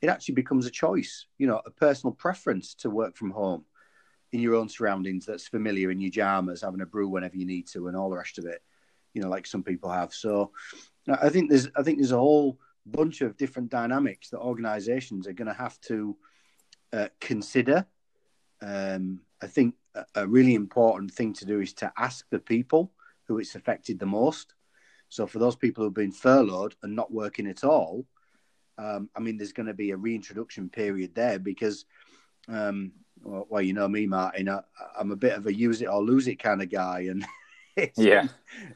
it 0.00 0.08
actually 0.08 0.34
becomes 0.34 0.66
a 0.66 0.70
choice, 0.70 1.26
you 1.38 1.46
know, 1.46 1.60
a 1.66 1.70
personal 1.70 2.12
preference 2.12 2.74
to 2.74 2.90
work 2.90 3.16
from 3.16 3.30
home 3.30 3.64
in 4.32 4.40
your 4.40 4.54
own 4.54 4.68
surroundings 4.68 5.26
that's 5.26 5.48
familiar 5.48 5.90
in 5.90 6.00
your 6.00 6.10
jammers, 6.10 6.62
having 6.62 6.82
a 6.82 6.86
brew 6.86 7.08
whenever 7.08 7.36
you 7.36 7.46
need 7.46 7.66
to, 7.66 7.88
and 7.88 7.96
all 7.96 8.10
the 8.10 8.16
rest 8.16 8.38
of 8.38 8.44
it, 8.44 8.62
you 9.14 9.22
know, 9.22 9.28
like 9.28 9.46
some 9.46 9.62
people 9.62 9.90
have. 9.90 10.12
So 10.12 10.52
I 11.08 11.28
think 11.30 11.48
there's 11.50 11.68
I 11.76 11.82
think 11.82 11.98
there's 11.98 12.12
a 12.12 12.18
whole 12.18 12.58
bunch 12.86 13.20
of 13.20 13.36
different 13.36 13.70
dynamics 13.70 14.30
that 14.30 14.38
organisations 14.38 15.26
are 15.26 15.32
going 15.32 15.48
to 15.48 15.54
have 15.54 15.80
to 15.82 16.16
uh, 16.92 17.08
consider. 17.20 17.86
Um, 18.60 19.20
I 19.42 19.46
think 19.46 19.74
a 20.14 20.26
really 20.26 20.54
important 20.54 21.12
thing 21.12 21.32
to 21.34 21.44
do 21.44 21.60
is 21.60 21.72
to 21.74 21.92
ask 21.96 22.26
the 22.30 22.38
people 22.38 22.92
who 23.24 23.38
it's 23.38 23.54
affected 23.54 23.98
the 23.98 24.06
most 24.06 24.54
so 25.08 25.26
for 25.26 25.38
those 25.38 25.56
people 25.56 25.84
who've 25.84 25.94
been 25.94 26.12
furloughed 26.12 26.74
and 26.82 26.94
not 26.94 27.12
working 27.12 27.46
at 27.46 27.64
all, 27.64 28.04
um, 28.76 29.08
I 29.16 29.20
mean, 29.20 29.36
there's 29.36 29.52
going 29.52 29.66
to 29.66 29.74
be 29.74 29.90
a 29.90 29.96
reintroduction 29.96 30.68
period 30.68 31.14
there 31.14 31.38
because, 31.38 31.84
um, 32.48 32.92
well, 33.22 33.46
well, 33.48 33.62
you 33.62 33.72
know 33.72 33.88
me, 33.88 34.06
Martin. 34.06 34.48
I, 34.48 34.60
am 35.00 35.10
a 35.10 35.16
bit 35.16 35.32
of 35.32 35.46
a 35.46 35.54
use 35.54 35.82
it 35.82 35.86
or 35.86 36.00
lose 36.00 36.28
it 36.28 36.36
kind 36.36 36.62
of 36.62 36.70
guy, 36.70 37.08
and 37.10 37.26
yeah, 37.96 38.28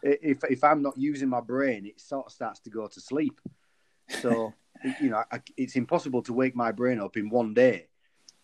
if 0.03 0.39
if 0.51 0.65
I'm 0.65 0.83
not 0.83 0.99
using 0.99 1.29
my 1.29 1.41
brain, 1.41 1.87
it 1.87 2.01
sort 2.01 2.27
of 2.27 2.33
starts 2.33 2.59
to 2.61 2.71
go 2.71 2.89
to 2.89 3.01
sleep. 3.01 3.41
So 4.09 4.53
you 5.01 5.11
know, 5.11 5.23
I, 5.31 5.41
it's 5.57 5.77
impossible 5.77 6.23
to 6.23 6.33
wake 6.33 6.57
my 6.57 6.73
brain 6.73 6.99
up 6.99 7.17
in 7.17 7.31
one 7.31 7.55
day. 7.55 7.87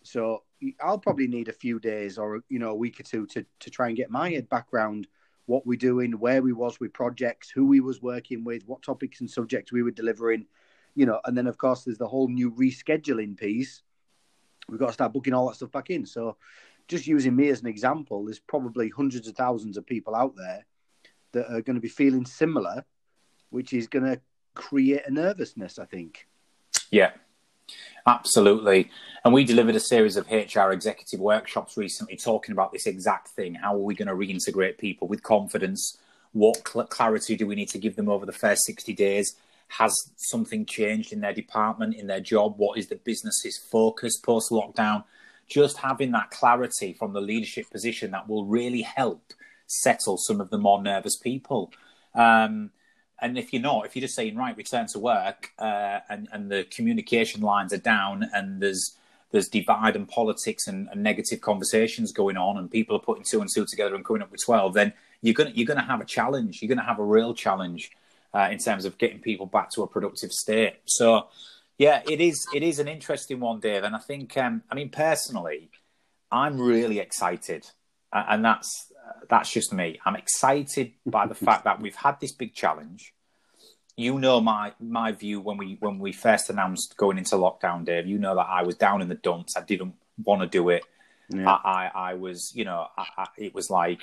So 0.03 0.43
I'll 0.81 0.99
probably 0.99 1.27
need 1.27 1.49
a 1.49 1.53
few 1.53 1.79
days 1.79 2.17
or 2.17 2.41
you 2.47 2.59
know 2.59 2.69
a 2.69 2.75
week 2.75 2.99
or 2.99 3.03
two 3.03 3.25
to 3.27 3.45
to 3.59 3.69
try 3.69 3.87
and 3.87 3.97
get 3.97 4.09
my 4.09 4.29
head 4.29 4.47
back 4.47 4.67
around 4.73 5.07
what 5.49 5.65
we're 5.65 5.75
doing, 5.75 6.11
where 6.11 6.43
we 6.43 6.53
was 6.53 6.79
with 6.79 6.93
projects, 6.93 7.49
who 7.49 7.65
we 7.65 7.79
was 7.79 8.03
working 8.03 8.43
with, 8.43 8.61
what 8.67 8.83
topics 8.83 9.19
and 9.19 9.29
subjects 9.29 9.71
we 9.71 9.81
were 9.81 9.89
delivering, 9.89 10.45
you 10.93 11.07
know, 11.07 11.19
and 11.25 11.35
then 11.35 11.47
of 11.47 11.57
course 11.57 11.83
there's 11.83 11.97
the 11.97 12.07
whole 12.07 12.27
new 12.27 12.51
rescheduling 12.51 13.35
piece. 13.35 13.81
We've 14.69 14.79
got 14.79 14.87
to 14.87 14.93
start 14.93 15.11
booking 15.11 15.33
all 15.33 15.47
that 15.47 15.55
stuff 15.55 15.71
back 15.71 15.89
in. 15.89 16.05
So 16.05 16.37
just 16.87 17.07
using 17.07 17.35
me 17.35 17.49
as 17.49 17.61
an 17.61 17.67
example, 17.67 18.25
there's 18.25 18.39
probably 18.39 18.89
hundreds 18.89 19.27
of 19.27 19.35
thousands 19.35 19.75
of 19.75 19.87
people 19.87 20.15
out 20.15 20.35
there 20.37 20.67
that 21.31 21.51
are 21.51 21.61
going 21.61 21.75
to 21.75 21.81
be 21.81 21.89
feeling 21.89 22.25
similar, 22.25 22.85
which 23.49 23.73
is 23.73 23.87
going 23.87 24.05
to 24.05 24.21
create 24.53 25.07
a 25.07 25.11
nervousness, 25.11 25.79
I 25.79 25.85
think. 25.85 26.27
Yeah, 26.91 27.11
Absolutely. 28.05 28.89
And 29.23 29.33
we 29.33 29.43
delivered 29.43 29.75
a 29.75 29.79
series 29.79 30.17
of 30.17 30.29
HR 30.31 30.71
executive 30.71 31.19
workshops 31.19 31.77
recently 31.77 32.15
talking 32.15 32.53
about 32.53 32.71
this 32.71 32.85
exact 32.85 33.29
thing. 33.29 33.55
How 33.55 33.75
are 33.75 33.79
we 33.79 33.95
going 33.95 34.07
to 34.07 34.15
reintegrate 34.15 34.77
people 34.77 35.07
with 35.07 35.23
confidence? 35.23 35.97
What 36.31 36.67
cl- 36.67 36.87
clarity 36.87 37.35
do 37.35 37.45
we 37.45 37.55
need 37.55 37.69
to 37.69 37.77
give 37.77 37.95
them 37.95 38.09
over 38.09 38.25
the 38.25 38.31
first 38.31 38.65
60 38.65 38.93
days? 38.93 39.35
Has 39.69 39.93
something 40.15 40.65
changed 40.65 41.11
in 41.11 41.19
their 41.19 41.33
department, 41.33 41.95
in 41.95 42.07
their 42.07 42.21
job? 42.21 42.55
What 42.57 42.77
is 42.77 42.87
the 42.87 42.95
business's 42.95 43.57
focus 43.57 44.17
post 44.17 44.51
lockdown? 44.51 45.03
Just 45.47 45.77
having 45.77 46.11
that 46.11 46.31
clarity 46.31 46.93
from 46.93 47.13
the 47.13 47.21
leadership 47.21 47.69
position 47.69 48.11
that 48.11 48.27
will 48.27 48.45
really 48.45 48.81
help 48.81 49.33
settle 49.67 50.17
some 50.17 50.41
of 50.41 50.49
the 50.49 50.57
more 50.57 50.81
nervous 50.81 51.17
people. 51.17 51.71
Um, 52.15 52.71
and 53.21 53.37
if 53.37 53.53
you're 53.53 53.61
not, 53.61 53.85
if 53.85 53.95
you're 53.95 54.01
just 54.01 54.15
saying 54.15 54.35
right, 54.35 54.55
return 54.55 54.87
to 54.87 54.99
work, 54.99 55.51
uh, 55.59 55.99
and 56.09 56.27
and 56.31 56.51
the 56.51 56.65
communication 56.65 57.41
lines 57.41 57.73
are 57.73 57.77
down, 57.77 58.29
and 58.33 58.61
there's 58.61 58.97
there's 59.31 59.47
divide 59.47 59.95
and 59.95 60.07
politics 60.07 60.67
and, 60.67 60.87
and, 60.91 61.03
negative 61.03 61.39
conversations 61.39 62.11
going 62.11 62.35
on, 62.35 62.57
and 62.57 62.71
people 62.71 62.95
are 62.95 62.99
putting 62.99 63.23
two 63.23 63.41
and 63.41 63.49
two 63.53 63.65
together 63.65 63.93
and 63.95 64.03
coming 64.03 64.21
up 64.21 64.31
with 64.31 64.43
twelve, 64.43 64.73
then 64.73 64.93
you're 65.21 65.33
gonna 65.33 65.51
you're 65.53 65.67
gonna 65.67 65.85
have 65.85 66.01
a 66.01 66.05
challenge. 66.05 66.61
You're 66.61 66.69
gonna 66.69 66.87
have 66.87 66.99
a 66.99 67.03
real 67.03 67.33
challenge 67.33 67.91
uh, 68.33 68.49
in 68.51 68.57
terms 68.57 68.85
of 68.85 68.97
getting 68.97 69.19
people 69.19 69.45
back 69.45 69.71
to 69.71 69.83
a 69.83 69.87
productive 69.87 70.31
state. 70.31 70.77
So, 70.85 71.27
yeah, 71.77 72.01
it 72.09 72.21
is 72.21 72.45
it 72.53 72.63
is 72.63 72.79
an 72.79 72.87
interesting 72.87 73.39
one, 73.39 73.59
Dave, 73.59 73.83
and 73.83 73.95
I 73.95 73.99
think 73.99 74.37
um, 74.37 74.63
I 74.71 74.75
mean 74.75 74.89
personally, 74.89 75.69
I'm 76.31 76.59
really 76.59 76.99
excited, 76.99 77.69
and 78.11 78.43
that's 78.43 78.88
that's 79.29 79.51
just 79.51 79.73
me. 79.73 79.99
I'm 80.05 80.15
excited 80.15 80.93
by 81.05 81.27
the 81.27 81.35
fact 81.35 81.63
that 81.65 81.81
we've 81.81 81.95
had 81.95 82.19
this 82.19 82.31
big 82.31 82.53
challenge. 82.53 83.13
You 83.95 84.17
know 84.17 84.39
my 84.39 84.73
my 84.79 85.11
view 85.11 85.41
when 85.41 85.57
we 85.57 85.77
when 85.79 85.99
we 85.99 86.13
first 86.13 86.49
announced 86.49 86.95
going 86.97 87.17
into 87.17 87.35
lockdown, 87.35 87.85
Dave. 87.85 88.07
You 88.07 88.17
know 88.17 88.35
that 88.35 88.47
I 88.47 88.63
was 88.63 88.75
down 88.75 89.01
in 89.01 89.09
the 89.09 89.15
dumps. 89.15 89.55
I 89.57 89.61
didn't 89.61 89.95
want 90.23 90.41
to 90.41 90.47
do 90.47 90.69
it. 90.69 90.83
Yeah. 91.29 91.49
I, 91.49 91.59
I, 91.63 91.91
I 92.11 92.13
was 92.13 92.53
you 92.55 92.65
know 92.65 92.87
I, 92.97 93.05
I, 93.17 93.27
it 93.37 93.53
was 93.53 93.69
like 93.69 94.01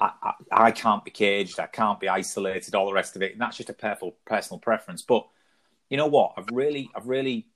I, 0.00 0.32
I, 0.50 0.70
can't 0.72 1.04
be 1.04 1.10
caged. 1.10 1.60
I 1.60 1.66
can't 1.66 2.00
be 2.00 2.08
isolated. 2.08 2.74
All 2.74 2.86
the 2.86 2.92
rest 2.92 3.14
of 3.14 3.22
it. 3.22 3.32
And 3.32 3.40
that's 3.40 3.56
just 3.56 3.70
a 3.70 3.74
personal 3.74 4.16
personal 4.24 4.58
preference. 4.58 5.02
But 5.02 5.26
you 5.88 5.96
know 5.96 6.06
what? 6.06 6.34
I've 6.36 6.48
really 6.50 6.90
I've 6.94 7.06
really 7.06 7.46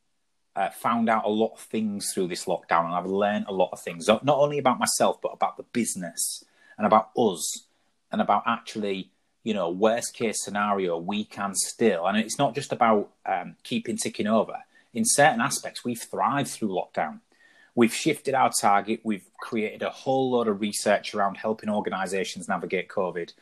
uh, 0.54 0.70
found 0.70 1.08
out 1.08 1.24
a 1.24 1.28
lot 1.28 1.52
of 1.54 1.60
things 1.60 2.12
through 2.12 2.28
this 2.28 2.44
lockdown, 2.44 2.84
and 2.84 2.94
I've 2.94 3.06
learned 3.06 3.46
a 3.48 3.52
lot 3.52 3.70
of 3.72 3.80
things, 3.80 4.06
not 4.06 4.22
only 4.26 4.58
about 4.58 4.78
myself 4.78 5.20
but 5.20 5.30
about 5.30 5.56
the 5.56 5.64
business 5.64 6.44
and 6.80 6.86
about 6.86 7.10
us 7.14 7.66
and 8.10 8.22
about 8.22 8.44
actually, 8.46 9.10
you 9.44 9.52
know, 9.52 9.68
worst 9.68 10.14
case 10.14 10.42
scenario, 10.42 10.96
we 10.96 11.24
can 11.24 11.54
still, 11.54 12.06
and 12.06 12.16
it's 12.16 12.38
not 12.38 12.54
just 12.54 12.72
about 12.72 13.10
um, 13.26 13.56
keeping 13.64 13.98
ticking 13.98 14.26
over. 14.26 14.56
In 14.94 15.04
certain 15.04 15.42
aspects, 15.42 15.84
we've 15.84 16.00
thrived 16.00 16.48
through 16.48 16.70
lockdown. 16.70 17.20
We've 17.74 17.92
shifted 17.92 18.34
our 18.34 18.50
target. 18.58 19.00
We've 19.04 19.26
created 19.40 19.82
a 19.82 19.90
whole 19.90 20.30
lot 20.30 20.48
of 20.48 20.62
research 20.62 21.14
around 21.14 21.36
helping 21.36 21.68
organizations 21.68 22.48
navigate 22.48 22.88
COVID. 22.88 23.34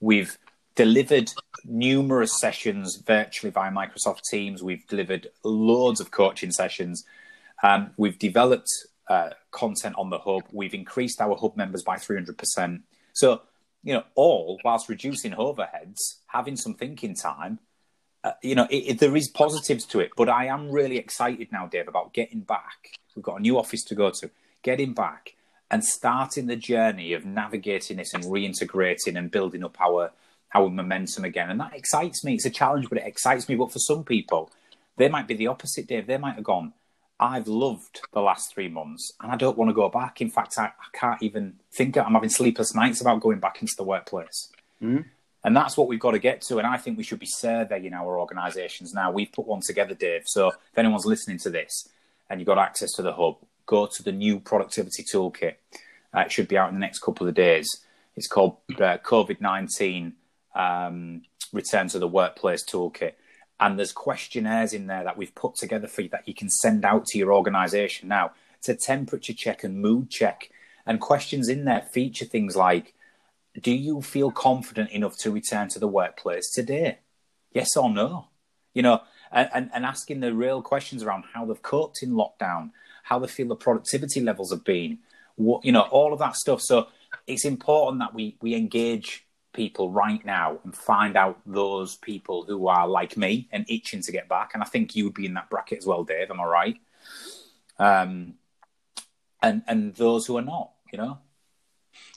We've 0.00 0.38
delivered 0.74 1.30
numerous 1.66 2.40
sessions 2.40 2.96
virtually 2.96 3.50
via 3.50 3.70
Microsoft 3.70 4.22
Teams. 4.30 4.62
We've 4.62 4.86
delivered 4.86 5.28
loads 5.44 6.00
of 6.00 6.10
coaching 6.10 6.52
sessions. 6.52 7.04
Um, 7.62 7.90
we've 7.98 8.18
developed 8.18 8.70
uh, 9.08 9.30
content 9.50 9.94
on 9.96 10.10
the 10.10 10.18
hub. 10.18 10.42
We've 10.52 10.74
increased 10.74 11.20
our 11.20 11.36
hub 11.36 11.56
members 11.56 11.82
by 11.82 11.96
300%. 11.96 12.82
So, 13.12 13.42
you 13.82 13.94
know, 13.94 14.04
all 14.14 14.58
whilst 14.64 14.88
reducing 14.88 15.32
overheads, 15.32 15.98
having 16.26 16.56
some 16.56 16.74
thinking 16.74 17.14
time, 17.14 17.58
uh, 18.24 18.32
you 18.42 18.54
know, 18.54 18.66
it, 18.70 18.76
it, 18.76 18.98
there 18.98 19.16
is 19.16 19.28
positives 19.28 19.86
to 19.86 20.00
it. 20.00 20.10
But 20.16 20.28
I 20.28 20.46
am 20.46 20.70
really 20.70 20.98
excited 20.98 21.50
now, 21.52 21.66
Dave, 21.66 21.88
about 21.88 22.12
getting 22.12 22.40
back. 22.40 22.98
We've 23.14 23.22
got 23.22 23.38
a 23.38 23.42
new 23.42 23.58
office 23.58 23.84
to 23.84 23.94
go 23.94 24.10
to, 24.20 24.30
getting 24.62 24.92
back 24.92 25.34
and 25.70 25.84
starting 25.84 26.46
the 26.46 26.56
journey 26.56 27.12
of 27.12 27.24
navigating 27.24 27.98
this 27.98 28.14
and 28.14 28.24
reintegrating 28.24 29.16
and 29.16 29.30
building 29.30 29.64
up 29.64 29.80
our 29.80 30.12
our 30.54 30.70
momentum 30.70 31.24
again. 31.24 31.50
And 31.50 31.60
that 31.60 31.74
excites 31.74 32.24
me. 32.24 32.34
It's 32.34 32.46
a 32.46 32.50
challenge, 32.50 32.88
but 32.88 32.98
it 32.98 33.06
excites 33.06 33.48
me. 33.50 33.54
But 33.54 33.70
for 33.70 33.78
some 33.78 34.02
people, 34.02 34.50
they 34.96 35.08
might 35.08 35.28
be 35.28 35.34
the 35.34 35.48
opposite, 35.48 35.86
Dave. 35.86 36.06
They 36.06 36.16
might 36.16 36.36
have 36.36 36.44
gone, 36.44 36.72
I've 37.20 37.48
loved 37.48 38.00
the 38.12 38.20
last 38.20 38.54
three 38.54 38.68
months 38.68 39.12
and 39.20 39.32
I 39.32 39.36
don't 39.36 39.58
want 39.58 39.70
to 39.70 39.74
go 39.74 39.88
back. 39.88 40.20
In 40.20 40.30
fact, 40.30 40.54
I, 40.56 40.66
I 40.66 40.98
can't 40.98 41.22
even 41.22 41.54
think 41.72 41.96
I'm 41.96 42.12
having 42.12 42.28
sleepless 42.28 42.74
nights 42.74 43.00
about 43.00 43.20
going 43.20 43.40
back 43.40 43.60
into 43.60 43.74
the 43.76 43.82
workplace. 43.82 44.52
Mm. 44.82 45.04
And 45.44 45.56
that's 45.56 45.76
what 45.76 45.88
we've 45.88 46.00
got 46.00 46.12
to 46.12 46.18
get 46.18 46.42
to. 46.42 46.58
And 46.58 46.66
I 46.66 46.76
think 46.76 46.96
we 46.96 47.04
should 47.04 47.18
be 47.18 47.26
surveying 47.26 47.92
our 47.92 48.18
organisations 48.18 48.94
now. 48.94 49.10
We've 49.10 49.32
put 49.32 49.46
one 49.46 49.60
together, 49.60 49.94
Dave. 49.94 50.22
So 50.26 50.48
if 50.48 50.78
anyone's 50.78 51.06
listening 51.06 51.38
to 51.38 51.50
this 51.50 51.88
and 52.30 52.40
you've 52.40 52.46
got 52.46 52.58
access 52.58 52.92
to 52.92 53.02
the 53.02 53.12
hub, 53.12 53.36
go 53.66 53.86
to 53.86 54.02
the 54.02 54.12
new 54.12 54.40
productivity 54.40 55.02
toolkit. 55.02 55.54
Uh, 56.14 56.20
it 56.20 56.32
should 56.32 56.48
be 56.48 56.56
out 56.56 56.68
in 56.68 56.74
the 56.74 56.80
next 56.80 57.00
couple 57.00 57.26
of 57.26 57.34
days. 57.34 57.68
It's 58.16 58.28
called 58.28 58.56
uh, 58.70 58.98
COVID 58.98 59.40
19 59.40 60.14
um, 60.54 61.22
Return 61.52 61.88
to 61.88 61.98
the 61.98 62.08
Workplace 62.08 62.64
Toolkit 62.64 63.12
and 63.60 63.78
there's 63.78 63.92
questionnaires 63.92 64.72
in 64.72 64.86
there 64.86 65.04
that 65.04 65.16
we've 65.16 65.34
put 65.34 65.56
together 65.56 65.88
for 65.88 66.02
you 66.02 66.08
that 66.10 66.26
you 66.26 66.34
can 66.34 66.48
send 66.48 66.84
out 66.84 67.06
to 67.06 67.18
your 67.18 67.32
organization. 67.32 68.08
Now 68.08 68.32
it's 68.58 68.68
a 68.68 68.74
temperature 68.74 69.32
check 69.32 69.64
and 69.64 69.80
mood 69.80 70.10
check. 70.10 70.50
And 70.86 71.00
questions 71.00 71.48
in 71.48 71.64
there 71.64 71.82
feature 71.92 72.24
things 72.24 72.56
like 72.56 72.94
do 73.60 73.72
you 73.72 74.00
feel 74.02 74.30
confident 74.30 74.90
enough 74.90 75.16
to 75.18 75.30
return 75.30 75.68
to 75.68 75.78
the 75.78 75.88
workplace 75.88 76.50
today? 76.52 76.98
Yes 77.52 77.76
or 77.76 77.90
no? 77.90 78.28
You 78.72 78.82
know, 78.82 79.02
and, 79.32 79.70
and 79.74 79.84
asking 79.84 80.20
the 80.20 80.32
real 80.32 80.62
questions 80.62 81.02
around 81.02 81.24
how 81.32 81.44
they've 81.44 81.60
coped 81.60 82.02
in 82.02 82.10
lockdown, 82.10 82.70
how 83.02 83.18
they 83.18 83.26
feel 83.26 83.48
the 83.48 83.56
productivity 83.56 84.20
levels 84.20 84.52
have 84.52 84.64
been, 84.64 84.98
what 85.34 85.64
you 85.64 85.72
know, 85.72 85.82
all 85.82 86.12
of 86.12 86.20
that 86.20 86.36
stuff. 86.36 86.60
So 86.62 86.88
it's 87.26 87.44
important 87.44 88.00
that 88.00 88.14
we 88.14 88.36
we 88.40 88.54
engage 88.54 89.26
people 89.52 89.90
right 89.90 90.24
now 90.24 90.58
and 90.64 90.74
find 90.74 91.16
out 91.16 91.40
those 91.46 91.96
people 91.96 92.44
who 92.46 92.68
are 92.68 92.86
like 92.86 93.16
me 93.16 93.48
and 93.52 93.64
itching 93.68 94.02
to 94.02 94.12
get 94.12 94.28
back. 94.28 94.52
And 94.54 94.62
I 94.62 94.66
think 94.66 94.94
you 94.94 95.04
would 95.04 95.14
be 95.14 95.26
in 95.26 95.34
that 95.34 95.50
bracket 95.50 95.78
as 95.78 95.86
well, 95.86 96.04
Dave. 96.04 96.30
Am 96.30 96.40
I 96.40 96.44
right? 96.44 96.76
Um, 97.78 98.34
and 99.42 99.62
and 99.66 99.94
those 99.94 100.26
who 100.26 100.36
are 100.36 100.42
not, 100.42 100.72
you 100.92 100.98
know. 100.98 101.18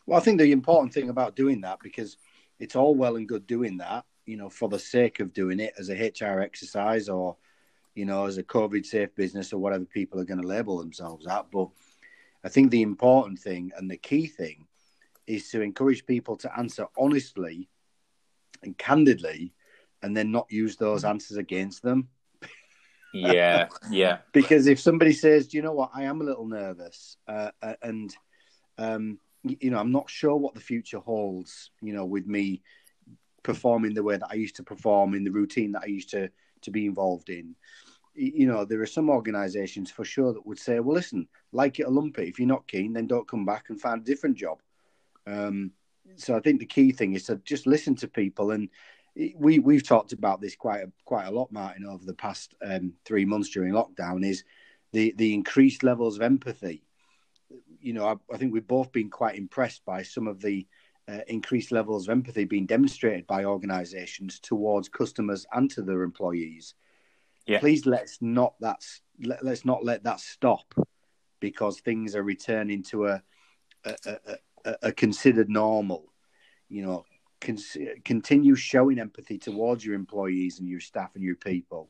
Well, 0.06 0.20
I 0.20 0.24
think 0.24 0.40
the 0.40 0.52
important 0.52 0.94
thing 0.94 1.10
about 1.10 1.36
doing 1.36 1.62
that 1.62 1.80
because 1.82 2.18
it's 2.60 2.76
all 2.76 2.96
well 2.96 3.16
and 3.16 3.28
good 3.28 3.48
doing 3.48 3.78
that, 3.78 4.06
you 4.26 4.38
know, 4.38 4.50
for 4.50 4.70
the 4.70 4.80
sake 4.80 5.20
of 5.20 5.34
doing 5.34 5.60
it 5.60 5.74
as 5.78 5.90
a 5.90 5.96
HR 5.96 6.42
exercise 6.42 7.10
or, 7.10 7.38
you 7.96 8.06
know, 8.06 8.26
as 8.26 8.38
a 8.38 8.44
COVID 8.44 8.86
safe 8.86 9.14
business 9.16 9.54
or 9.54 9.60
whatever 9.60 9.86
people 9.86 10.20
are 10.20 10.26
going 10.26 10.42
to 10.42 10.48
label 10.48 10.78
themselves 10.78 11.28
at. 11.28 11.50
But 11.52 11.70
I 12.44 12.50
think 12.50 12.72
the 12.72 12.82
important 12.82 13.40
thing 13.40 13.72
and 13.78 13.90
the 13.90 13.98
key 13.98 14.28
thing 14.28 14.68
is 15.28 15.50
to 15.50 15.62
encourage 15.62 16.06
people 16.06 16.38
to 16.38 16.58
answer 16.58 16.88
honestly 16.98 17.70
and 18.64 18.78
candidly 18.78 19.54
and 20.02 20.16
then 20.16 20.32
not 20.32 20.52
use 20.52 20.78
those 20.78 21.04
answers 21.04 21.38
against 21.38 21.84
them. 21.84 22.10
yeah, 23.14 23.68
yeah. 23.92 24.20
because 24.34 24.68
if 24.68 24.80
somebody 24.80 25.14
says, 25.14 25.48
"Do 25.48 25.58
you 25.58 25.64
know 25.64 25.74
what? 25.74 25.92
I 25.94 26.04
am 26.04 26.22
a 26.22 26.26
little 26.26 26.48
nervous," 26.48 27.18
uh, 27.28 27.52
uh 27.62 27.76
and 27.82 28.16
um, 28.78 29.20
you 29.44 29.72
know, 29.72 29.80
I'm 29.80 29.92
not 29.92 30.10
sure 30.10 30.36
what 30.36 30.54
the 30.54 30.62
future 30.62 31.00
holds. 31.00 31.72
You 31.82 31.94
know, 31.94 32.06
with 32.06 32.26
me 32.26 32.62
performing 33.44 33.94
the 33.94 34.04
way 34.04 34.18
that 34.18 34.30
I 34.30 34.36
used 34.36 34.56
to 34.58 34.64
perform 34.64 35.14
in 35.14 35.24
the 35.24 35.32
routine 35.32 35.72
that 35.74 35.84
I 35.84 35.88
used 35.88 36.10
to 36.12 36.30
to 36.62 36.72
be 36.72 36.86
involved 36.86 37.30
in. 37.30 37.56
You 38.14 38.46
know, 38.46 38.66
there 38.66 38.82
are 38.82 38.88
some 38.88 39.10
organisations 39.10 39.90
for 39.90 40.04
sure 40.04 40.34
that 40.34 40.46
would 40.46 40.60
say, 40.60 40.80
"Well, 40.80 40.96
listen, 40.96 41.28
like 41.52 41.80
it 41.80 41.86
or 41.86 41.92
lump 41.92 42.20
it. 42.20 42.28
If 42.28 42.40
you're 42.40 42.48
not 42.48 42.68
keen, 42.68 42.94
then 42.94 43.08
don't 43.08 43.28
come 43.28 43.46
back 43.46 43.70
and 43.70 43.80
find 43.80 44.02
a 44.02 44.06
different 44.06 44.38
job." 44.38 44.62
Um, 45.28 45.72
so 46.16 46.36
I 46.36 46.40
think 46.40 46.60
the 46.60 46.66
key 46.66 46.92
thing 46.92 47.14
is 47.14 47.26
to 47.26 47.38
just 47.38 47.68
listen 47.68 47.96
to 47.96 48.08
people, 48.08 48.52
and 48.52 48.70
we 49.36 49.60
we've 49.60 49.88
talked 49.88 50.14
about 50.14 50.42
this 50.42 50.56
quite 50.56 50.84
a, 50.84 50.92
quite 51.06 51.26
a 51.26 51.32
lot, 51.32 51.52
Martin, 51.52 51.86
over 51.86 52.06
the 52.06 52.14
past 52.14 52.56
um, 52.66 52.94
three 53.06 53.26
months 53.26 53.50
during 53.50 53.74
lockdown. 53.74 54.26
Is 54.26 54.44
the 54.92 55.14
the 55.18 55.34
increased 55.34 55.84
levels 55.84 56.16
of 56.16 56.22
empathy. 56.22 56.84
You 57.80 57.94
know, 57.94 58.06
I, 58.06 58.34
I 58.34 58.38
think 58.38 58.54
we've 58.54 58.68
both 58.68 58.92
been 58.92 59.10
quite 59.10 59.36
impressed 59.36 59.84
by 59.86 60.04
some 60.04 60.28
of 60.28 60.42
the 60.42 60.68
uh, 61.08 61.20
increased 61.28 61.72
levels 61.72 62.08
of 62.08 62.12
empathy 62.12 62.46
being 62.46 62.66
demonstrated 62.66 63.28
by 63.28 63.46
organisations 63.46 64.40
towards 64.40 64.88
customers 64.88 65.46
and 65.52 65.70
to 65.72 65.82
their 65.82 66.04
employees. 66.04 66.76
Yeah. 67.48 67.60
Please 67.60 67.86
let's 67.86 68.22
not 68.22 68.54
that 68.60 68.86
let, 69.24 69.44
us 69.44 69.66
not 69.66 69.84
let 69.84 70.04
that 70.04 70.20
stop 70.20 70.74
because 71.40 71.80
things 71.80 72.16
are 72.16 72.24
returning 72.24 72.84
to 72.84 73.08
a, 73.08 73.24
a, 73.84 73.96
a, 74.06 74.38
a 74.82 74.92
considered 74.92 75.50
normal. 75.50 76.12
You 76.70 76.86
know, 76.86 77.06
con- 77.40 77.58
continue 78.06 78.56
showing 78.56 79.00
empathy 79.00 79.38
towards 79.38 79.86
your 79.86 79.96
employees 79.96 80.60
and 80.60 80.68
your 80.68 80.80
staff 80.80 81.16
and 81.16 81.24
your 81.24 81.36
people, 81.36 81.90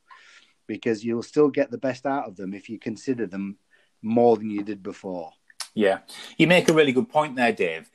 because 0.67 1.03
you'll 1.03 1.23
still 1.23 1.49
get 1.49 1.71
the 1.71 1.77
best 1.77 2.05
out 2.05 2.27
of 2.27 2.35
them 2.35 2.53
if 2.53 2.69
you 2.69 2.79
consider 2.79 3.27
them 3.27 3.57
more 4.01 4.37
than 4.37 4.49
you 4.49 4.63
did 4.63 4.81
before. 4.81 5.31
Yeah, 5.73 5.99
you 6.37 6.47
make 6.47 6.69
a 6.69 6.73
really 6.73 6.91
good 6.91 7.09
point 7.09 7.35
there, 7.35 7.53
Dave. 7.53 7.89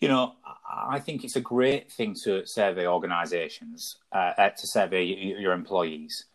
You 0.00 0.08
know, 0.08 0.34
I 0.68 0.98
think 0.98 1.24
it's 1.24 1.36
a 1.36 1.40
great 1.40 1.90
thing 1.90 2.14
to 2.24 2.44
survey 2.44 2.86
organisations, 2.86 3.98
uh, 4.10 4.50
to 4.50 4.66
survey 4.66 5.04
your 5.04 5.52
employees. 5.52 6.26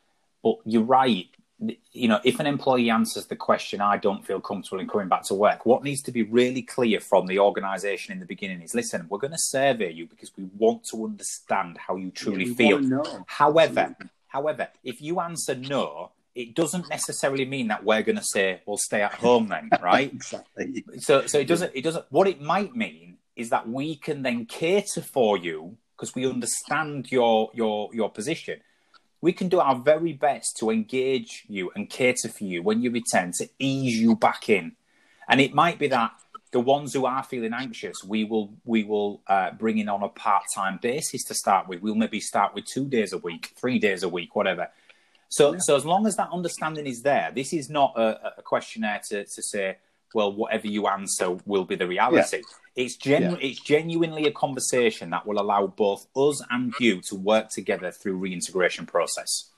But 0.43 0.57
you're 0.65 0.83
right 0.83 1.27
you 1.59 2.07
know, 2.07 2.19
if 2.23 2.39
an 2.39 2.45
employee 2.45 2.89
answers 2.89 3.25
the 3.25 3.35
question, 3.35 3.81
I 3.81 3.97
don't 3.97 4.25
feel 4.25 4.39
comfortable 4.39 4.79
in 4.79 4.87
coming 4.87 5.07
back 5.07 5.23
to 5.23 5.33
work, 5.33 5.65
what 5.65 5.83
needs 5.83 6.03
to 6.03 6.11
be 6.11 6.21
really 6.23 6.61
clear 6.61 6.99
from 6.99 7.25
the 7.25 7.39
organisation 7.39 8.13
in 8.13 8.19
the 8.19 8.25
beginning 8.25 8.61
is 8.61 8.75
listen, 8.75 9.07
we're 9.09 9.17
going 9.17 9.31
to 9.31 9.39
survey 9.39 9.91
you 9.91 10.05
because 10.05 10.31
we 10.37 10.43
want 10.57 10.83
to 10.91 11.03
understand 11.03 11.77
how 11.77 11.95
you 11.95 12.11
truly 12.11 12.45
yeah, 12.45 12.53
feel. 12.53 13.23
However, 13.25 13.95
however, 14.27 14.67
if 14.83 15.01
you 15.01 15.19
answer 15.19 15.55
no, 15.55 16.11
it 16.35 16.53
doesn't 16.53 16.87
necessarily 16.89 17.45
mean 17.45 17.69
that 17.69 17.83
we're 17.83 18.03
going 18.03 18.17
to 18.17 18.23
say, 18.23 18.61
well, 18.67 18.77
stay 18.77 19.01
at 19.01 19.15
home 19.15 19.47
then, 19.47 19.69
right? 19.81 20.13
exactly. 20.13 20.85
So, 20.99 21.25
so 21.25 21.39
it 21.39 21.47
doesn't, 21.47 21.71
it 21.73 21.81
doesn't, 21.81 22.05
what 22.09 22.27
it 22.27 22.39
might 22.39 22.75
mean 22.75 23.17
is 23.35 23.49
that 23.49 23.67
we 23.67 23.95
can 23.95 24.21
then 24.21 24.45
cater 24.45 25.01
for 25.01 25.37
you 25.37 25.77
because 25.95 26.13
we 26.13 26.27
understand 26.27 27.11
your, 27.11 27.49
your, 27.55 27.89
your 27.93 28.11
position 28.11 28.61
we 29.21 29.33
can 29.33 29.49
do 29.49 29.59
our 29.59 29.75
very 29.75 30.13
best 30.13 30.57
to 30.57 30.69
engage 30.69 31.43
you 31.47 31.71
and 31.75 31.89
cater 31.89 32.29
for 32.29 32.43
you 32.43 32.61
when 32.61 32.81
you 32.81 32.91
return 32.91 33.31
to 33.37 33.49
ease 33.59 33.99
you 33.99 34.15
back 34.15 34.49
in. 34.49 34.73
And 35.27 35.41
it 35.41 35.53
might 35.53 35.79
be 35.79 35.87
that 35.87 36.11
the 36.51 36.59
ones 36.59 36.93
who 36.93 37.05
are 37.05 37.23
feeling 37.23 37.53
anxious, 37.53 38.03
we 38.03 38.23
will 38.23 38.53
we 38.63 38.83
will 38.83 39.21
uh, 39.27 39.51
bring 39.51 39.79
in 39.79 39.89
on 39.89 40.03
a 40.03 40.09
part 40.09 40.43
time 40.53 40.79
basis 40.81 41.23
to 41.25 41.33
start 41.33 41.67
with. 41.67 41.81
We'll 41.81 41.95
maybe 41.95 42.19
start 42.19 42.53
with 42.53 42.65
two 42.65 42.85
days 42.85 43.11
a 43.11 43.17
week, 43.17 43.53
three 43.59 43.79
days 43.79 44.03
a 44.03 44.09
week, 44.09 44.35
whatever. 44.35 44.69
So 45.29 45.53
yeah. 45.53 45.59
so 45.59 45.75
as 45.75 45.85
long 45.85 46.07
as 46.07 46.15
that 46.15 46.29
understanding 46.31 46.87
is 46.87 47.01
there, 47.01 47.31
this 47.35 47.51
is 47.53 47.69
not 47.69 47.93
a, 47.97 48.37
a 48.37 48.41
questionnaire 48.41 49.01
to, 49.09 49.25
to 49.25 49.43
say, 49.43 49.77
well, 50.17 50.33
whatever 50.33 50.65
you 50.65 50.87
answer 50.87 51.37
will 51.45 51.63
be 51.63 51.75
the 51.75 51.85
reality. 51.85 52.37
Yeah. 52.37 52.83
It's 52.83 52.95
genu- 52.95 53.37
yeah. 53.37 53.37
it's 53.39 53.59
genuinely 53.59 54.25
a 54.25 54.31
conversation 54.31 55.11
that 55.11 55.27
will 55.27 55.39
allow 55.39 55.67
both 55.67 56.07
us 56.15 56.43
and 56.49 56.73
you 56.79 57.01
to 57.01 57.15
work 57.15 57.49
together 57.49 57.91
through 57.91 58.17
reintegration 58.17 58.87
process. 58.87 59.51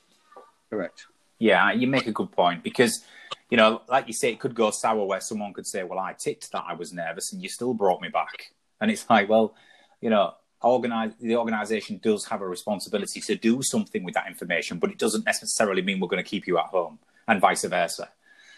Correct. 0.69 1.05
Yeah, 1.37 1.71
you 1.71 1.87
make 1.87 2.07
a 2.07 2.11
good 2.11 2.33
point 2.33 2.61
because, 2.61 3.05
you 3.49 3.55
know, 3.55 3.83
like 3.87 4.07
you 4.07 4.13
say, 4.13 4.33
it 4.33 4.41
could 4.41 4.53
go 4.53 4.69
sour 4.69 5.05
where 5.05 5.21
someone 5.21 5.53
could 5.53 5.65
say, 5.65 5.83
"Well, 5.83 5.97
I 5.97 6.11
ticked 6.11 6.51
that 6.51 6.65
I 6.67 6.73
was 6.73 6.91
nervous, 6.91 7.31
and 7.31 7.41
you 7.41 7.47
still 7.47 7.73
brought 7.73 8.01
me 8.01 8.09
back," 8.09 8.51
and 8.81 8.91
it's 8.91 9.09
like, 9.09 9.29
well, 9.29 9.55
you 10.01 10.09
know, 10.09 10.33
organize 10.61 11.13
the 11.21 11.37
organization 11.37 12.01
does 12.03 12.25
have 12.25 12.41
a 12.41 12.47
responsibility 12.47 13.21
to 13.21 13.35
do 13.35 13.61
something 13.61 14.03
with 14.03 14.15
that 14.15 14.27
information, 14.27 14.77
but 14.77 14.91
it 14.91 14.97
doesn't 14.97 15.25
necessarily 15.25 15.81
mean 15.81 16.01
we're 16.01 16.09
going 16.09 16.25
to 16.25 16.29
keep 16.29 16.47
you 16.47 16.57
at 16.57 16.65
home, 16.65 16.99
and 17.29 17.39
vice 17.39 17.63
versa. 17.63 18.09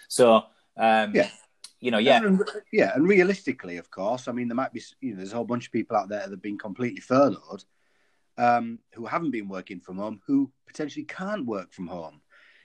So, 0.08 0.46
um, 0.76 1.14
yeah 1.14 1.30
you 1.82 1.92
know, 1.92 1.98
yeah, 1.98 2.24
and, 2.24 2.42
yeah, 2.72 2.92
and 2.96 3.08
realistically, 3.08 3.78
of 3.78 3.90
course, 3.92 4.28
I 4.28 4.32
mean, 4.32 4.48
there 4.48 4.56
might 4.56 4.72
be, 4.72 4.82
you 5.02 5.12
know, 5.12 5.18
there's 5.18 5.34
a 5.34 5.36
whole 5.36 5.46
bunch 5.46 5.66
of 5.66 5.74
people 5.74 5.98
out 5.98 6.10
there 6.10 6.20
that 6.20 6.30
have 6.30 6.42
been 6.42 6.58
completely 6.58 7.02
furloughed, 7.02 7.66
um, 8.38 8.80
who 8.94 9.06
haven't 9.06 9.32
been 9.32 9.50
working 9.50 9.80
from 9.80 9.98
home, 9.98 10.22
who 10.26 10.52
potentially 10.68 11.06
can't 11.06 11.46
work 11.46 11.74
from 11.74 11.88
home, 11.88 12.22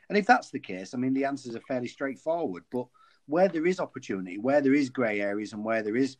and 0.08 0.16
if 0.16 0.26
that's 0.26 0.50
the 0.50 0.60
case, 0.60 0.94
I 0.94 0.98
mean, 0.98 1.14
the 1.14 1.24
answers 1.24 1.56
are 1.56 1.60
fairly 1.60 1.88
straightforward. 1.88 2.64
But 2.70 2.86
where 3.26 3.48
there 3.48 3.66
is 3.66 3.80
opportunity, 3.80 4.38
where 4.38 4.60
there 4.60 4.74
is 4.74 4.90
grey 4.90 5.20
areas, 5.20 5.52
and 5.52 5.64
where 5.64 5.82
there 5.82 5.96
is, 5.96 6.16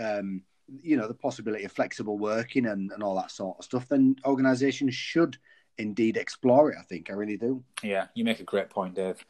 um, 0.00 0.42
you 0.82 0.96
know, 0.96 1.06
the 1.06 1.14
possibility 1.14 1.64
of 1.64 1.72
flexible 1.72 2.18
working 2.18 2.66
and, 2.66 2.90
and 2.90 3.02
all 3.02 3.16
that 3.16 3.30
sort 3.30 3.58
of 3.58 3.64
stuff, 3.64 3.88
then 3.88 4.16
organisations 4.24 4.94
should 4.94 5.36
indeed 5.80 6.16
explore 6.16 6.70
it. 6.70 6.78
I 6.78 6.82
think 6.82 7.10
I 7.10 7.14
really 7.14 7.36
do. 7.36 7.62
Yeah, 7.82 8.06
you 8.14 8.24
make 8.24 8.40
a 8.40 8.44
great 8.44 8.70
point, 8.70 8.94
Dave. 8.94 9.24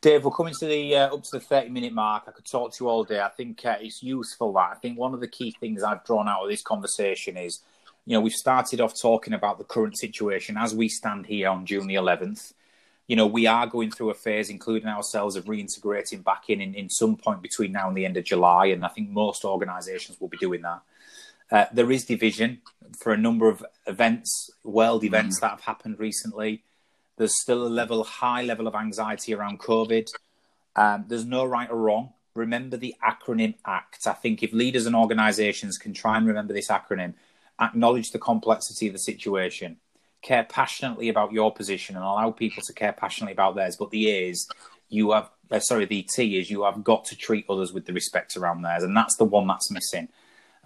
Dave, 0.00 0.24
we're 0.24 0.30
coming 0.30 0.54
to 0.54 0.66
the 0.66 0.96
uh, 0.96 1.14
up 1.14 1.22
to 1.24 1.30
the 1.32 1.40
thirty 1.40 1.70
minute 1.70 1.92
mark. 1.92 2.24
I 2.26 2.32
could 2.32 2.44
talk 2.44 2.72
to 2.72 2.84
you 2.84 2.88
all 2.90 3.04
day. 3.04 3.20
I 3.20 3.28
think 3.28 3.64
uh, 3.64 3.76
it's 3.80 4.02
useful 4.02 4.52
that 4.52 4.70
I 4.72 4.74
think 4.74 4.98
one 4.98 5.14
of 5.14 5.20
the 5.20 5.28
key 5.28 5.50
things 5.58 5.82
I've 5.82 6.04
drawn 6.04 6.28
out 6.28 6.44
of 6.44 6.50
this 6.50 6.62
conversation 6.62 7.36
is, 7.36 7.60
you 8.06 8.14
know, 8.14 8.20
we've 8.20 8.32
started 8.32 8.80
off 8.80 9.00
talking 9.00 9.34
about 9.34 9.58
the 9.58 9.64
current 9.64 9.98
situation 9.98 10.56
as 10.56 10.74
we 10.74 10.88
stand 10.88 11.26
here 11.26 11.48
on 11.48 11.66
June 11.66 11.86
the 11.86 11.94
eleventh. 11.94 12.52
You 13.06 13.16
know, 13.16 13.26
we 13.26 13.46
are 13.46 13.66
going 13.66 13.90
through 13.90 14.10
a 14.10 14.14
phase, 14.14 14.48
including 14.48 14.88
ourselves, 14.88 15.36
of 15.36 15.44
reintegrating 15.44 16.24
back 16.24 16.44
in, 16.48 16.60
in 16.60 16.74
in 16.74 16.88
some 16.88 17.16
point 17.16 17.42
between 17.42 17.72
now 17.72 17.88
and 17.88 17.96
the 17.96 18.06
end 18.06 18.16
of 18.16 18.24
July, 18.24 18.66
and 18.66 18.84
I 18.84 18.88
think 18.88 19.10
most 19.10 19.44
organisations 19.44 20.20
will 20.20 20.28
be 20.28 20.38
doing 20.38 20.62
that. 20.62 20.80
Uh, 21.50 21.66
there 21.72 21.90
is 21.90 22.04
division 22.04 22.60
for 22.98 23.12
a 23.12 23.16
number 23.16 23.48
of 23.48 23.64
events, 23.86 24.50
world 24.62 25.02
mm. 25.02 25.06
events 25.06 25.38
mm. 25.38 25.40
that 25.42 25.50
have 25.50 25.60
happened 25.60 25.98
recently. 25.98 26.62
There's 27.16 27.40
still 27.40 27.66
a 27.66 27.68
level, 27.68 28.02
high 28.02 28.42
level 28.42 28.66
of 28.66 28.74
anxiety 28.74 29.34
around 29.34 29.60
COVID. 29.60 30.08
Um, 30.76 31.04
there's 31.08 31.24
no 31.24 31.44
right 31.44 31.70
or 31.70 31.76
wrong. 31.76 32.12
Remember 32.34 32.76
the 32.76 32.96
acronym 33.04 33.54
ACT. 33.64 34.06
I 34.08 34.12
think 34.12 34.42
if 34.42 34.52
leaders 34.52 34.86
and 34.86 34.96
organisations 34.96 35.78
can 35.78 35.92
try 35.92 36.16
and 36.16 36.26
remember 36.26 36.52
this 36.52 36.68
acronym, 36.68 37.14
acknowledge 37.60 38.10
the 38.10 38.18
complexity 38.18 38.88
of 38.88 38.92
the 38.92 38.98
situation, 38.98 39.76
care 40.22 40.42
passionately 40.42 41.08
about 41.08 41.32
your 41.32 41.52
position, 41.52 41.94
and 41.94 42.04
allow 42.04 42.32
people 42.32 42.62
to 42.66 42.72
care 42.72 42.92
passionately 42.92 43.32
about 43.32 43.54
theirs. 43.54 43.76
But 43.78 43.90
the 43.90 44.10
A 44.10 44.30
is 44.30 44.48
you 44.88 45.12
have, 45.12 45.30
uh, 45.50 45.60
sorry, 45.60 45.84
the 45.84 46.08
T 46.14 46.38
is 46.38 46.50
you 46.50 46.64
have 46.64 46.82
got 46.82 47.04
to 47.06 47.16
treat 47.16 47.46
others 47.48 47.72
with 47.72 47.86
the 47.86 47.92
respect 47.92 48.36
around 48.36 48.62
theirs, 48.62 48.82
and 48.82 48.96
that's 48.96 49.16
the 49.16 49.24
one 49.24 49.46
that's 49.46 49.70
missing. 49.70 50.08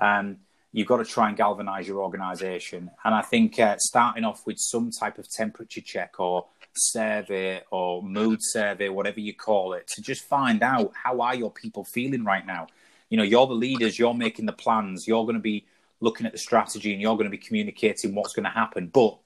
Um, 0.00 0.38
you've 0.72 0.86
got 0.86 0.98
to 0.98 1.04
try 1.04 1.28
and 1.28 1.36
galvanize 1.36 1.88
your 1.88 2.02
organization. 2.02 2.90
And 3.04 3.14
I 3.14 3.22
think 3.22 3.58
uh, 3.58 3.76
starting 3.78 4.24
off 4.24 4.46
with 4.46 4.58
some 4.58 4.90
type 4.90 5.18
of 5.18 5.30
temperature 5.30 5.80
check 5.80 6.18
or 6.18 6.46
survey 6.76 7.62
or 7.70 8.02
mood 8.02 8.40
survey, 8.42 8.88
whatever 8.88 9.20
you 9.20 9.34
call 9.34 9.72
it, 9.72 9.86
to 9.88 10.02
just 10.02 10.24
find 10.24 10.62
out 10.62 10.92
how 10.94 11.20
are 11.20 11.34
your 11.34 11.50
people 11.50 11.84
feeling 11.84 12.24
right 12.24 12.46
now. 12.46 12.66
You 13.08 13.16
know, 13.16 13.22
you're 13.22 13.46
the 13.46 13.54
leaders, 13.54 13.98
you're 13.98 14.14
making 14.14 14.46
the 14.46 14.52
plans, 14.52 15.06
you're 15.08 15.24
going 15.24 15.36
to 15.36 15.40
be 15.40 15.66
looking 16.00 16.26
at 16.26 16.32
the 16.32 16.38
strategy 16.38 16.92
and 16.92 17.00
you're 17.00 17.16
going 17.16 17.24
to 17.24 17.30
be 17.30 17.38
communicating 17.38 18.14
what's 18.14 18.34
going 18.34 18.44
to 18.44 18.50
happen. 18.50 18.88
But 18.88 19.18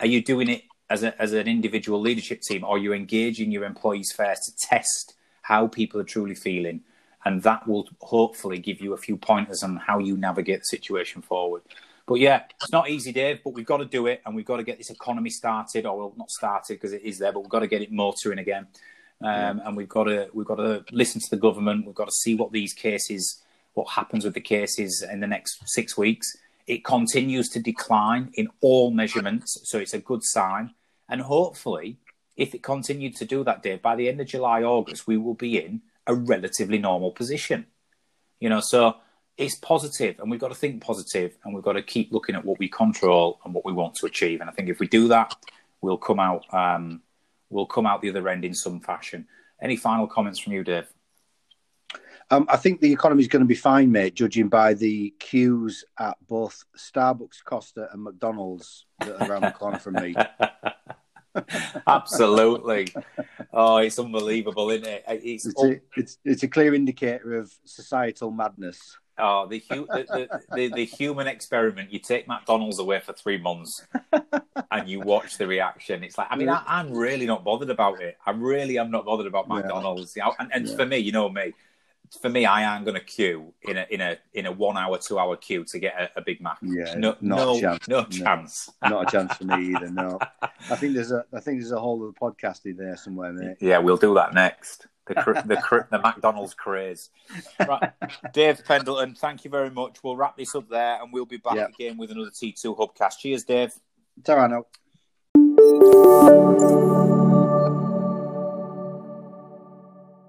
are 0.00 0.06
you 0.06 0.22
doing 0.22 0.48
it 0.48 0.62
as, 0.90 1.02
a, 1.02 1.20
as 1.20 1.32
an 1.32 1.46
individual 1.46 2.00
leadership 2.00 2.40
team, 2.40 2.64
are 2.64 2.78
you 2.78 2.92
engaging 2.92 3.50
your 3.50 3.64
employees 3.64 4.12
first 4.16 4.44
to 4.44 4.68
test 4.68 5.14
how 5.42 5.66
people 5.66 6.00
are 6.00 6.04
truly 6.04 6.34
feeling? 6.34 6.80
And 7.24 7.42
that 7.42 7.66
will 7.66 7.88
hopefully 8.00 8.58
give 8.58 8.80
you 8.80 8.92
a 8.92 8.96
few 8.96 9.16
pointers 9.16 9.62
on 9.62 9.76
how 9.76 9.98
you 9.98 10.16
navigate 10.16 10.60
the 10.60 10.64
situation 10.64 11.22
forward. 11.22 11.62
But 12.06 12.20
yeah, 12.20 12.44
it's 12.62 12.72
not 12.72 12.88
easy, 12.88 13.12
Dave, 13.12 13.40
but 13.44 13.52
we've 13.52 13.66
got 13.66 13.78
to 13.78 13.84
do 13.84 14.06
it 14.06 14.22
and 14.24 14.34
we've 14.34 14.46
got 14.46 14.56
to 14.56 14.62
get 14.62 14.78
this 14.78 14.88
economy 14.88 15.28
started, 15.28 15.84
or 15.84 15.98
well, 15.98 16.14
not 16.16 16.30
started 16.30 16.74
because 16.74 16.94
it 16.94 17.02
is 17.02 17.18
there, 17.18 17.32
but 17.32 17.40
we've 17.40 17.50
got 17.50 17.60
to 17.60 17.66
get 17.66 17.82
it 17.82 17.92
motoring 17.92 18.38
again. 18.38 18.66
Um, 19.20 19.60
and 19.64 19.76
we've 19.76 19.88
got 19.88 20.04
to 20.04 20.30
we've 20.32 20.46
got 20.46 20.56
to 20.56 20.84
listen 20.90 21.20
to 21.20 21.26
the 21.30 21.36
government. 21.36 21.84
We've 21.84 21.94
got 21.94 22.06
to 22.06 22.14
see 22.14 22.34
what 22.34 22.52
these 22.52 22.72
cases, 22.72 23.42
what 23.74 23.88
happens 23.90 24.24
with 24.24 24.34
the 24.34 24.40
cases 24.40 25.04
in 25.10 25.20
the 25.20 25.26
next 25.26 25.60
six 25.68 25.98
weeks. 25.98 26.26
It 26.66 26.84
continues 26.84 27.48
to 27.50 27.60
decline 27.60 28.30
in 28.34 28.48
all 28.62 28.90
measurements, 28.90 29.58
so 29.64 29.78
it's 29.78 29.94
a 29.94 29.98
good 29.98 30.22
sign. 30.22 30.74
And 31.10 31.20
hopefully, 31.20 31.98
if 32.36 32.54
it 32.54 32.62
continued 32.62 33.16
to 33.16 33.24
do 33.24 33.44
that, 33.44 33.62
Dave, 33.62 33.82
by 33.82 33.96
the 33.96 34.08
end 34.08 34.20
of 34.20 34.28
July, 34.28 34.62
August, 34.62 35.06
we 35.06 35.16
will 35.16 35.34
be 35.34 35.58
in 35.58 35.82
a 36.08 36.14
relatively 36.14 36.78
normal 36.78 37.12
position. 37.12 37.66
You 38.40 38.48
know, 38.48 38.60
so 38.60 38.96
it's 39.36 39.54
positive, 39.54 40.18
and 40.18 40.30
we've 40.30 40.40
got 40.40 40.48
to 40.48 40.54
think 40.54 40.82
positive, 40.82 41.36
and 41.44 41.54
we've 41.54 41.62
got 41.62 41.74
to 41.74 41.82
keep 41.82 42.12
looking 42.12 42.34
at 42.34 42.44
what 42.44 42.58
we 42.58 42.68
control 42.68 43.38
and 43.44 43.54
what 43.54 43.64
we 43.64 43.72
want 43.72 43.94
to 43.96 44.06
achieve. 44.06 44.40
And 44.40 44.50
I 44.50 44.52
think 44.52 44.68
if 44.68 44.80
we 44.80 44.88
do 44.88 45.08
that, 45.08 45.36
we'll 45.80 45.98
come 45.98 46.18
out 46.18 46.52
um, 46.52 47.02
we'll 47.50 47.66
come 47.66 47.86
out 47.86 48.02
the 48.02 48.10
other 48.10 48.28
end 48.28 48.44
in 48.44 48.54
some 48.54 48.80
fashion. 48.80 49.28
Any 49.60 49.76
final 49.76 50.06
comments 50.06 50.38
from 50.38 50.54
you, 50.54 50.64
Dave? 50.64 50.86
Um, 52.30 52.46
I 52.50 52.58
think 52.58 52.80
the 52.80 52.92
economy 52.92 53.22
is 53.22 53.28
going 53.28 53.40
to 53.40 53.46
be 53.46 53.54
fine, 53.54 53.90
mate, 53.90 54.14
judging 54.14 54.48
by 54.48 54.74
the 54.74 55.14
queues 55.18 55.84
at 55.98 56.16
both 56.28 56.62
Starbucks, 56.76 57.42
Costa, 57.44 57.88
and 57.90 58.02
McDonald's 58.02 58.84
that 59.00 59.22
are 59.22 59.30
around 59.30 59.42
the 59.42 59.50
corner 59.52 59.78
from 59.78 59.94
me. 59.94 60.14
Absolutely. 61.86 62.88
Oh, 63.52 63.78
it's 63.78 63.98
unbelievable, 63.98 64.70
isn't 64.70 64.86
it? 64.86 65.04
It's, 65.08 65.46
it's, 65.46 65.62
a, 65.62 65.80
it's, 65.96 66.18
it's 66.24 66.42
a 66.42 66.48
clear 66.48 66.74
indicator 66.74 67.36
of 67.36 67.52
societal 67.64 68.30
madness. 68.30 68.96
Oh, 69.20 69.46
the, 69.48 69.62
the, 69.68 70.28
the, 70.54 70.68
the, 70.68 70.84
human 70.84 71.26
experiment. 71.26 71.92
You 71.92 71.98
take 71.98 72.28
McDonald's 72.28 72.78
away 72.78 73.00
for 73.00 73.12
three 73.12 73.38
months 73.38 73.84
and 74.70 74.88
you 74.88 75.00
watch 75.00 75.38
the 75.38 75.46
reaction. 75.46 76.04
It's 76.04 76.16
like, 76.16 76.28
I 76.30 76.36
mean, 76.36 76.48
I, 76.48 76.62
am 76.68 76.92
really 76.92 77.26
not 77.26 77.42
bothered 77.42 77.70
about 77.70 78.00
it. 78.00 78.16
I 78.24 78.30
really 78.30 78.78
am 78.78 78.92
not 78.92 79.04
bothered 79.04 79.26
about 79.26 79.48
McDonald's. 79.48 80.14
Yeah. 80.16 80.30
And, 80.38 80.50
and 80.54 80.68
yeah. 80.68 80.76
for 80.76 80.86
me, 80.86 80.98
you 80.98 81.10
know 81.10 81.28
me, 81.28 81.52
for 82.20 82.28
me, 82.28 82.46
I 82.46 82.62
am 82.62 82.84
going 82.84 82.94
to 82.94 83.04
queue 83.04 83.52
in 83.62 83.76
a 83.76 83.86
in 83.90 84.00
a 84.00 84.18
in 84.32 84.46
a 84.46 84.52
one 84.52 84.76
hour, 84.76 84.98
two 84.98 85.18
hour 85.18 85.36
queue 85.36 85.64
to 85.64 85.78
get 85.78 85.94
a, 86.00 86.18
a 86.18 86.22
Big 86.22 86.40
Mac. 86.40 86.58
Yeah, 86.62 86.94
no, 86.94 87.16
no, 87.20 87.60
chance. 87.60 87.88
no 87.88 88.04
chance. 88.04 88.70
not 88.82 89.08
a 89.08 89.10
chance 89.10 89.34
for 89.36 89.44
me 89.44 89.74
either. 89.76 89.90
No, 89.90 90.18
I 90.42 90.76
think 90.76 90.94
there's 90.94 91.12
a 91.12 91.24
I 91.32 91.40
think 91.40 91.60
there's 91.60 91.72
a 91.72 91.80
whole 91.80 92.06
of 92.06 92.14
the 92.14 92.20
podcast 92.20 92.66
in 92.66 92.76
there 92.76 92.96
somewhere, 92.96 93.32
mate. 93.32 93.56
Yeah, 93.60 93.78
we'll 93.78 93.96
do 93.96 94.14
that 94.14 94.34
next. 94.34 94.86
The 95.06 95.14
the, 95.14 95.86
the 95.90 95.98
McDonald's 95.98 96.54
craze. 96.54 97.10
Right, 97.66 97.92
Dave 98.32 98.62
Pendleton, 98.64 99.14
thank 99.14 99.44
you 99.44 99.50
very 99.50 99.70
much. 99.70 100.02
We'll 100.02 100.16
wrap 100.16 100.36
this 100.36 100.54
up 100.54 100.68
there, 100.68 101.00
and 101.02 101.12
we'll 101.12 101.26
be 101.26 101.38
back 101.38 101.56
yep. 101.56 101.70
again 101.70 101.96
with 101.96 102.10
another 102.10 102.30
T2 102.30 102.76
Hubcast. 102.76 103.18
Cheers, 103.18 103.44
Dave. 103.44 103.72
Tarano. 104.22 104.64